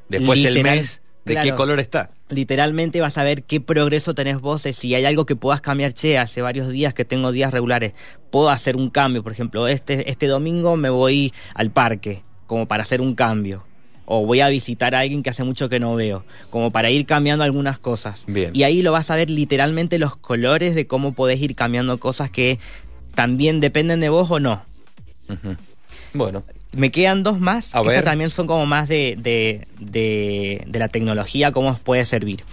Después 0.09 0.45
el 0.45 0.63
mes, 0.63 1.03
¿de 1.25 1.37
qué 1.41 1.55
color 1.55 1.81
está? 1.81 2.11
Literalmente 2.29 3.01
vas 3.01 3.19
a 3.19 3.23
ver 3.23 3.45
qué 3.45 3.61
progreso 3.61 4.15
tenés 4.15 4.41
vos, 4.41 4.63
si 4.63 4.95
hay 4.95 5.05
algo 5.05 5.27
que 5.27 5.37
puedas 5.37 5.61
cambiar, 5.61 5.93
che, 5.93 6.19
hace 6.19 6.43
varios 6.43 6.69
días 6.69 6.95
que 6.95 7.05
tengo 7.05 7.33
días 7.33 7.53
regulares, 7.53 7.95
puedo 8.31 8.51
hacer 8.51 8.77
un 8.77 8.91
cambio, 8.91 9.23
por 9.23 9.33
ejemplo, 9.33 9.69
este, 9.69 10.11
este 10.11 10.27
domingo 10.27 10.77
me 10.77 10.91
voy 10.91 11.33
al 11.55 11.71
parque, 11.71 12.23
como 12.47 12.67
para 12.67 12.83
hacer 12.83 13.01
un 13.01 13.15
cambio. 13.15 13.65
O 14.09 14.25
voy 14.25 14.39
a 14.41 14.49
visitar 14.49 14.95
a 14.95 15.01
alguien 15.01 15.25
que 15.25 15.31
hace 15.31 15.43
mucho 15.43 15.69
que 15.69 15.81
no 15.81 15.97
veo, 15.97 16.25
como 16.51 16.71
para 16.71 16.91
ir 16.91 17.07
cambiando 17.07 17.43
algunas 17.43 17.81
cosas. 17.81 18.23
Bien. 18.29 18.53
Y 18.55 18.63
ahí 18.63 18.81
lo 18.81 18.93
vas 18.93 19.11
a 19.11 19.17
ver 19.17 19.31
literalmente 19.31 19.99
los 19.99 20.15
colores 20.15 20.77
de 20.77 20.87
cómo 20.87 21.13
podés 21.13 21.41
ir 21.41 21.57
cambiando 21.57 21.99
cosas 21.99 22.31
que 22.31 22.61
también 23.17 23.59
dependen 23.59 23.99
de 23.99 24.09
vos 24.09 24.31
o 24.31 24.39
no. 24.39 24.63
Bueno. 26.13 26.45
Me 26.77 26.91
quedan 26.91 27.23
dos 27.23 27.41
más, 27.41 27.71
que 27.73 27.79
estas 27.89 28.05
también 28.05 28.31
son 28.31 28.47
como 28.47 28.67
más 28.67 28.89
de, 28.89 29.17
de, 29.19 30.67
la 30.73 30.89
tecnología, 30.89 31.53
cómo 31.53 31.71
os 31.71 31.81
puede 31.81 32.05
servir. 32.05 32.45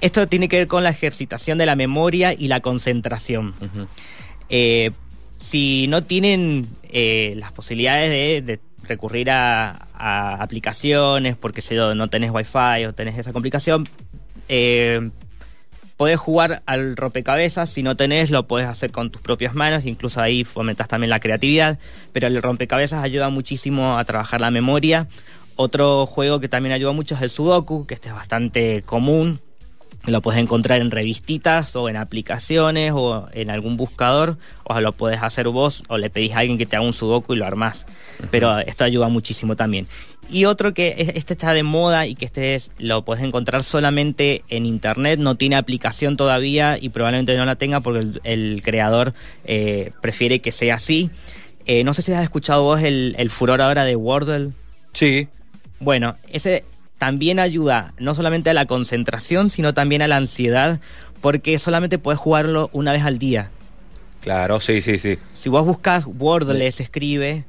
Esto 0.00 0.26
tiene 0.26 0.48
que 0.48 0.58
ver 0.58 0.66
con 0.66 0.82
la 0.82 0.90
ejercitación 0.90 1.58
de 1.58 1.66
la 1.66 1.76
memoria 1.76 2.34
y 2.34 2.48
la 2.48 2.60
concentración. 2.60 3.54
Eh, 4.48 4.90
si 5.38 5.86
no 5.88 6.04
tienen 6.04 6.68
eh, 6.84 7.34
las 7.36 7.52
posibilidades 7.52 8.44
de, 8.44 8.60
recurrir 8.84 9.30
a, 9.30 9.86
aplicaciones 9.94 11.36
porque 11.36 11.62
si 11.62 11.74
no 11.76 12.08
tenés 12.08 12.32
wifi 12.32 12.84
o 12.86 12.92
tenés 12.92 13.16
esa 13.16 13.32
complicación, 13.32 13.88
eh, 14.48 15.10
podés 15.96 16.18
jugar 16.18 16.62
al 16.66 16.96
rompecabezas, 16.96 17.70
si 17.70 17.82
no 17.82 17.96
tenés 17.96 18.30
lo 18.30 18.46
podés 18.46 18.66
hacer 18.66 18.92
con 18.92 19.10
tus 19.10 19.22
propias 19.22 19.54
manos, 19.54 19.84
incluso 19.84 20.20
ahí 20.20 20.44
fomentas 20.44 20.88
también 20.88 21.10
la 21.10 21.20
creatividad, 21.20 21.78
pero 22.12 22.26
el 22.26 22.42
rompecabezas 22.42 23.02
ayuda 23.02 23.28
muchísimo 23.30 23.98
a 23.98 24.04
trabajar 24.04 24.40
la 24.40 24.50
memoria. 24.50 25.06
Otro 25.56 26.06
juego 26.06 26.40
que 26.40 26.48
también 26.48 26.72
ayuda 26.72 26.92
mucho 26.92 27.14
es 27.14 27.22
el 27.22 27.30
Sudoku, 27.30 27.86
que 27.86 27.94
este 27.94 28.08
es 28.08 28.14
bastante 28.14 28.82
común, 28.82 29.38
Lo 30.04 30.20
puedes 30.20 30.40
encontrar 30.40 30.80
en 30.80 30.90
revistitas 30.90 31.76
o 31.76 31.88
en 31.88 31.96
aplicaciones 31.96 32.92
o 32.94 33.28
en 33.32 33.50
algún 33.50 33.76
buscador, 33.76 34.36
o 34.64 34.80
lo 34.80 34.92
puedes 34.92 35.22
hacer 35.22 35.48
vos 35.48 35.84
o 35.88 35.96
le 35.96 36.10
pedís 36.10 36.32
a 36.32 36.40
alguien 36.40 36.58
que 36.58 36.66
te 36.66 36.74
haga 36.74 36.84
un 36.84 36.92
sudoku 36.92 37.34
y 37.34 37.36
lo 37.36 37.46
armás. 37.46 37.86
Pero 38.30 38.58
esto 38.58 38.82
ayuda 38.84 39.08
muchísimo 39.08 39.54
también. 39.54 39.86
Y 40.28 40.44
otro 40.46 40.74
que 40.74 41.12
este 41.14 41.34
está 41.34 41.52
de 41.52 41.62
moda 41.62 42.06
y 42.06 42.14
que 42.14 42.24
este 42.24 42.54
es, 42.54 42.70
lo 42.78 43.04
puedes 43.04 43.22
encontrar 43.22 43.62
solamente 43.62 44.42
en 44.48 44.66
internet, 44.66 45.20
no 45.20 45.36
tiene 45.36 45.56
aplicación 45.56 46.16
todavía 46.16 46.78
y 46.80 46.88
probablemente 46.88 47.36
no 47.36 47.44
la 47.44 47.56
tenga 47.56 47.80
porque 47.80 48.06
el, 48.24 48.62
creador 48.64 49.14
eh, 49.44 49.92
prefiere 50.00 50.40
que 50.40 50.50
sea 50.50 50.76
así. 50.76 51.10
Eh, 51.66 51.84
no 51.84 51.94
sé 51.94 52.02
si 52.02 52.12
has 52.12 52.24
escuchado 52.24 52.64
vos 52.64 52.82
el, 52.82 53.14
el 53.18 53.30
furor 53.30 53.60
ahora 53.60 53.84
de 53.84 53.94
Wordle. 53.94 54.50
Sí. 54.92 55.28
Bueno, 55.78 56.16
ese 56.28 56.64
también 57.02 57.40
ayuda 57.40 57.94
no 57.98 58.14
solamente 58.14 58.50
a 58.50 58.54
la 58.54 58.66
concentración, 58.66 59.50
sino 59.50 59.74
también 59.74 60.02
a 60.02 60.06
la 60.06 60.18
ansiedad, 60.18 60.78
porque 61.20 61.58
solamente 61.58 61.98
puedes 61.98 62.20
jugarlo 62.20 62.70
una 62.72 62.92
vez 62.92 63.02
al 63.02 63.18
día. 63.18 63.50
Claro, 64.20 64.60
sí, 64.60 64.80
sí, 64.82 65.00
sí. 65.00 65.18
Si 65.34 65.48
vos 65.48 65.66
buscas 65.66 66.04
Wordle, 66.06 66.70
se 66.70 66.84
escribe, 66.84 67.42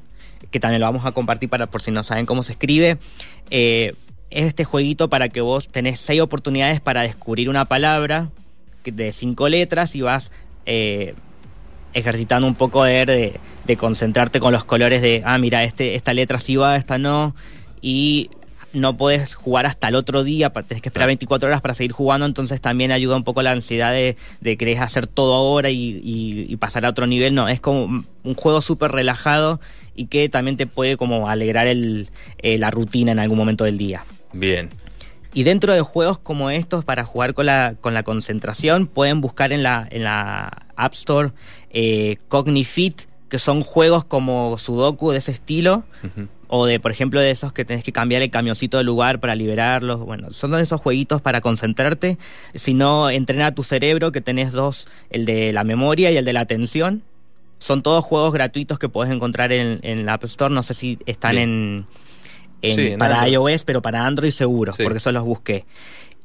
que 0.49 0.59
también 0.59 0.81
lo 0.81 0.87
vamos 0.87 1.05
a 1.05 1.11
compartir 1.11 1.49
para 1.49 1.67
por 1.67 1.83
si 1.83 1.91
no 1.91 2.03
saben 2.03 2.25
cómo 2.25 2.41
se 2.41 2.53
escribe, 2.53 2.97
eh, 3.51 3.93
es 4.31 4.45
este 4.47 4.63
jueguito 4.63 5.07
para 5.07 5.29
que 5.29 5.41
vos 5.41 5.67
tenés 5.67 5.99
seis 5.99 6.19
oportunidades 6.19 6.81
para 6.81 7.03
descubrir 7.03 7.47
una 7.47 7.65
palabra 7.65 8.29
de 8.83 9.11
cinco 9.11 9.49
letras 9.49 9.95
y 9.95 10.01
vas 10.01 10.31
eh, 10.65 11.13
ejercitando 11.93 12.47
un 12.47 12.55
poco 12.55 12.85
de, 12.85 13.39
de, 13.67 13.77
concentrarte 13.77 14.39
con 14.39 14.51
los 14.51 14.65
colores 14.65 15.03
de, 15.03 15.21
ah, 15.23 15.37
mira, 15.37 15.63
este, 15.63 15.93
esta 15.93 16.11
letra 16.15 16.39
sí 16.39 16.55
va, 16.55 16.75
esta 16.75 16.97
no, 16.97 17.35
y 17.83 18.31
no 18.73 18.97
puedes 18.97 19.35
jugar 19.35 19.65
hasta 19.65 19.87
el 19.87 19.95
otro 19.95 20.23
día, 20.23 20.49
tienes 20.49 20.81
que 20.81 20.89
esperar 20.89 21.07
24 21.07 21.47
horas 21.47 21.61
para 21.61 21.73
seguir 21.73 21.91
jugando, 21.91 22.25
entonces 22.25 22.59
también 22.59 22.91
ayuda 22.91 23.15
un 23.15 23.23
poco 23.23 23.41
la 23.41 23.51
ansiedad 23.51 23.91
de, 23.91 24.17
de 24.41 24.57
querer 24.57 24.79
hacer 24.79 25.07
todo 25.07 25.35
ahora 25.35 25.69
y, 25.69 26.57
pasar 26.59 26.85
a 26.85 26.89
otro 26.89 27.07
nivel. 27.07 27.35
No, 27.35 27.47
es 27.49 27.59
como 27.59 28.03
un 28.23 28.35
juego 28.35 28.61
súper 28.61 28.91
relajado 28.91 29.59
y 29.95 30.07
que 30.07 30.29
también 30.29 30.57
te 30.57 30.65
puede 30.65 30.97
como 30.97 31.29
alegrar 31.29 31.67
el, 31.67 32.09
eh, 32.39 32.57
la 32.57 32.71
rutina 32.71 33.11
en 33.11 33.19
algún 33.19 33.37
momento 33.37 33.65
del 33.65 33.77
día. 33.77 34.05
Bien. 34.31 34.69
Y 35.33 35.43
dentro 35.43 35.73
de 35.73 35.81
juegos 35.81 36.19
como 36.19 36.49
estos, 36.49 36.85
para 36.85 37.05
jugar 37.05 37.33
con 37.33 37.47
la, 37.47 37.75
con 37.81 37.93
la 37.93 38.03
concentración, 38.03 38.87
pueden 38.87 39.19
buscar 39.19 39.51
en 39.51 39.63
la, 39.63 39.87
en 39.89 40.03
la 40.03 40.67
App 40.75 40.93
Store 40.93 41.31
eh, 41.71 42.17
Cognifit, 42.27 43.03
que 43.29 43.39
son 43.39 43.61
juegos 43.61 44.05
como 44.05 44.57
Sudoku 44.59 45.11
de 45.11 45.17
ese 45.17 45.31
estilo, 45.31 45.85
o 46.55 46.67
de, 46.67 46.79
por 46.79 46.91
ejemplo, 46.91 47.19
de 47.19 47.31
esos 47.31 47.51
que 47.51 47.65
tenés 47.65 47.83
que 47.83 47.91
cambiar 47.91 48.21
el 48.21 48.29
camioncito 48.29 48.77
de 48.77 48.83
lugar 48.83 49.19
para 49.19 49.33
liberarlos. 49.33 50.01
Bueno, 50.01 50.31
son 50.31 50.53
esos 50.59 50.79
jueguitos 50.79 51.19
para 51.19 51.41
concentrarte. 51.41 52.19
Si 52.53 52.75
no, 52.75 53.09
entrena 53.09 53.55
tu 53.55 53.63
cerebro, 53.63 54.11
que 54.11 54.21
tenés 54.21 54.51
dos, 54.51 54.87
el 55.09 55.25
de 55.25 55.51
la 55.51 55.63
memoria 55.63 56.11
y 56.11 56.17
el 56.17 56.25
de 56.25 56.31
la 56.31 56.41
atención. 56.41 57.01
Son 57.57 57.81
todos 57.81 58.05
juegos 58.05 58.33
gratuitos 58.33 58.77
que 58.77 58.87
puedes 58.87 59.11
encontrar 59.11 59.51
en, 59.51 60.05
la 60.05 60.13
App 60.13 60.25
Store. 60.25 60.53
No 60.53 60.61
sé 60.61 60.75
si 60.75 60.99
están 61.07 61.39
en, 61.39 61.87
para 62.99 63.27
iOS, 63.27 63.63
pero 63.63 63.81
para 63.81 64.05
Android 64.05 64.29
seguro, 64.29 64.73
porque 64.77 64.99
eso 64.99 65.11
los 65.11 65.23
busqué. 65.23 65.65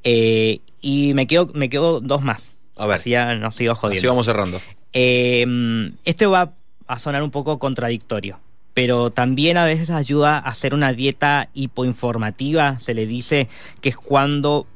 Eh, 0.05 0.61
y 0.83 1.15
me 1.15 1.27
quedo, 1.27 1.49
me 1.55 1.71
quedo 1.71 2.01
dos 2.01 2.21
más. 2.21 2.55
A 2.77 2.85
ver. 2.85 2.97
Así 2.97 3.09
ya 3.09 3.35
no 3.35 3.51
sigo 3.51 3.75
jodiendo. 3.75 4.01
Así 4.01 4.07
vamos 4.07 4.27
cerrando. 4.27 4.61
Eh, 4.93 5.91
este 6.05 6.27
va 6.27 6.53
a 6.87 6.99
sonar 6.99 7.23
un 7.23 7.31
poco 7.31 7.59
contradictorio 7.59 8.41
pero 8.79 9.11
también 9.11 9.57
a 9.57 9.65
veces 9.65 9.91
ayuda 9.91 10.37
a 10.37 10.51
hacer 10.51 10.73
una 10.73 10.93
dieta 10.93 11.49
hipoinformativa, 11.53 12.79
se 12.79 12.95
le 12.95 13.07
dice 13.07 13.49
que 13.81 13.89
es 13.89 13.97
cuando 13.97 14.69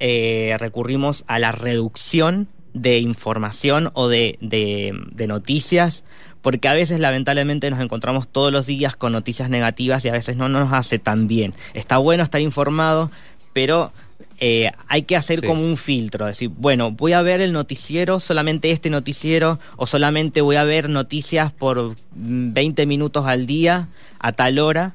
eh, 0.00 0.54
recurrimos 0.58 1.24
a 1.28 1.38
la 1.38 1.50
reducción 1.50 2.48
de 2.74 2.98
información 2.98 3.90
o 3.94 4.08
de, 4.08 4.36
de, 4.42 5.26
noticias, 5.26 6.04
porque 6.42 6.68
a 6.68 6.74
veces 6.74 7.00
lamentablemente 7.00 7.70
nos 7.70 7.80
encontramos 7.80 8.28
todos 8.28 8.52
los 8.52 8.66
días 8.66 8.96
con 8.96 9.12
noticias 9.12 9.48
negativas 9.48 10.04
y 10.04 10.10
a 10.10 10.12
veces 10.12 10.36
no 10.36 10.50
nos 10.50 10.70
hace 10.74 10.98
tan 10.98 11.26
bien. 11.26 11.54
Está 11.72 11.96
bueno 11.96 12.24
estar 12.24 12.42
informado, 12.42 13.10
pero 13.54 13.94
eh, 14.40 14.70
hay 14.86 15.02
que 15.02 15.16
hacer 15.16 15.44
como 15.44 15.62
un 15.62 15.76
filtro, 15.76 16.26
decir, 16.26 16.50
bueno, 16.50 16.92
voy 16.92 17.12
a 17.12 17.22
ver 17.22 17.40
el 17.40 17.52
noticiero, 17.52 18.20
solamente 18.20 18.70
este 18.70 18.90
noticiero, 18.90 19.58
o 19.76 19.86
solamente 19.86 20.40
voy 20.40 20.56
a 20.56 20.64
ver 20.64 20.88
noticias 20.88 21.52
por 21.52 21.96
20 22.14 22.86
minutos 22.86 23.26
al 23.26 23.46
día, 23.46 23.88
a 24.20 24.32
tal 24.32 24.58
hora, 24.58 24.94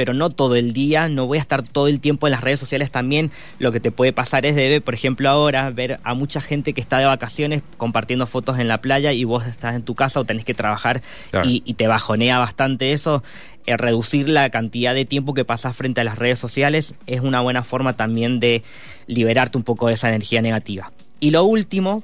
pero 0.00 0.14
no 0.14 0.30
todo 0.30 0.56
el 0.56 0.72
día, 0.72 1.10
no 1.10 1.26
voy 1.26 1.36
a 1.36 1.42
estar 1.42 1.62
todo 1.62 1.86
el 1.86 2.00
tiempo 2.00 2.26
en 2.26 2.30
las 2.30 2.40
redes 2.40 2.58
sociales 2.58 2.90
también. 2.90 3.30
Lo 3.58 3.70
que 3.70 3.80
te 3.80 3.92
puede 3.92 4.14
pasar 4.14 4.46
es 4.46 4.54
de, 4.54 4.80
por 4.80 4.94
ejemplo, 4.94 5.28
ahora 5.28 5.68
ver 5.68 6.00
a 6.04 6.14
mucha 6.14 6.40
gente 6.40 6.72
que 6.72 6.80
está 6.80 6.96
de 6.96 7.04
vacaciones 7.04 7.62
compartiendo 7.76 8.26
fotos 8.26 8.58
en 8.58 8.66
la 8.66 8.80
playa 8.80 9.12
y 9.12 9.24
vos 9.24 9.46
estás 9.46 9.74
en 9.74 9.82
tu 9.82 9.94
casa 9.94 10.18
o 10.18 10.24
tenés 10.24 10.46
que 10.46 10.54
trabajar 10.54 11.02
y, 11.44 11.60
te 11.74 11.86
bajonea 11.86 12.38
bastante 12.38 12.94
eso. 12.94 13.22
Eh, 13.66 13.76
reducir 13.76 14.28
la 14.28 14.48
cantidad 14.50 14.94
de 14.94 15.04
tiempo 15.04 15.34
que 15.34 15.44
pasas 15.44 15.76
frente 15.76 16.00
a 16.00 16.04
las 16.04 16.18
redes 16.18 16.38
sociales 16.38 16.94
es 17.06 17.20
una 17.20 17.40
buena 17.40 17.62
forma 17.62 17.94
también 17.94 18.40
de 18.40 18.62
liberarte 19.06 19.58
un 19.58 19.64
poco 19.64 19.88
de 19.88 19.94
esa 19.94 20.08
energía 20.08 20.42
negativa. 20.42 20.92
Y 21.20 21.30
lo 21.30 21.44
último, 21.44 22.02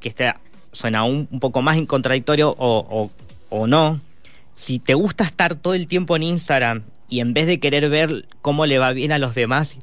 que 0.00 0.10
este 0.10 0.32
suena 0.72 1.04
un, 1.04 1.26
poco 1.26 1.62
más 1.62 1.76
incontradictorio 1.78 2.54
o, 2.56 3.10
o 3.48 3.66
no, 3.66 4.00
si 4.54 4.78
te 4.78 4.94
gusta 4.94 5.24
estar 5.24 5.54
todo 5.54 5.74
el 5.74 5.86
tiempo 5.88 6.16
en 6.16 6.22
Instagram 6.22 6.82
y 7.08 7.20
en 7.20 7.34
vez 7.34 7.46
de 7.46 7.60
querer 7.60 7.88
ver 7.88 8.26
cómo 8.42 8.66
le 8.66 8.78
va 8.78 8.92
bien 8.92 9.10
a 9.10 9.18
los 9.18 9.34
demás, 9.34 9.76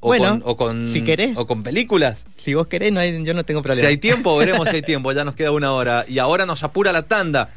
O 0.00 0.08
bueno, 0.08 0.28
con, 0.28 0.42
o 0.44 0.56
con, 0.58 0.92
si 0.92 1.00
querés. 1.00 1.34
O 1.38 1.46
con 1.46 1.62
películas. 1.62 2.26
Si 2.36 2.52
vos 2.52 2.66
querés, 2.66 2.92
no 2.92 3.00
hay, 3.00 3.24
yo 3.24 3.32
no 3.32 3.46
tengo 3.46 3.62
problema. 3.62 3.80
Si 3.80 3.86
hay 3.86 3.96
tiempo, 3.96 4.36
veremos 4.36 4.68
si 4.68 4.76
hay 4.76 4.82
tiempo. 4.92 5.12
Ya 5.12 5.24
nos 5.24 5.34
queda 5.34 5.50
una 5.50 5.72
hora. 5.72 6.04
Y 6.06 6.18
ahora 6.18 6.44
nos 6.44 6.62
apura 6.62 6.92
la 6.92 7.04
tanda. 7.04 7.54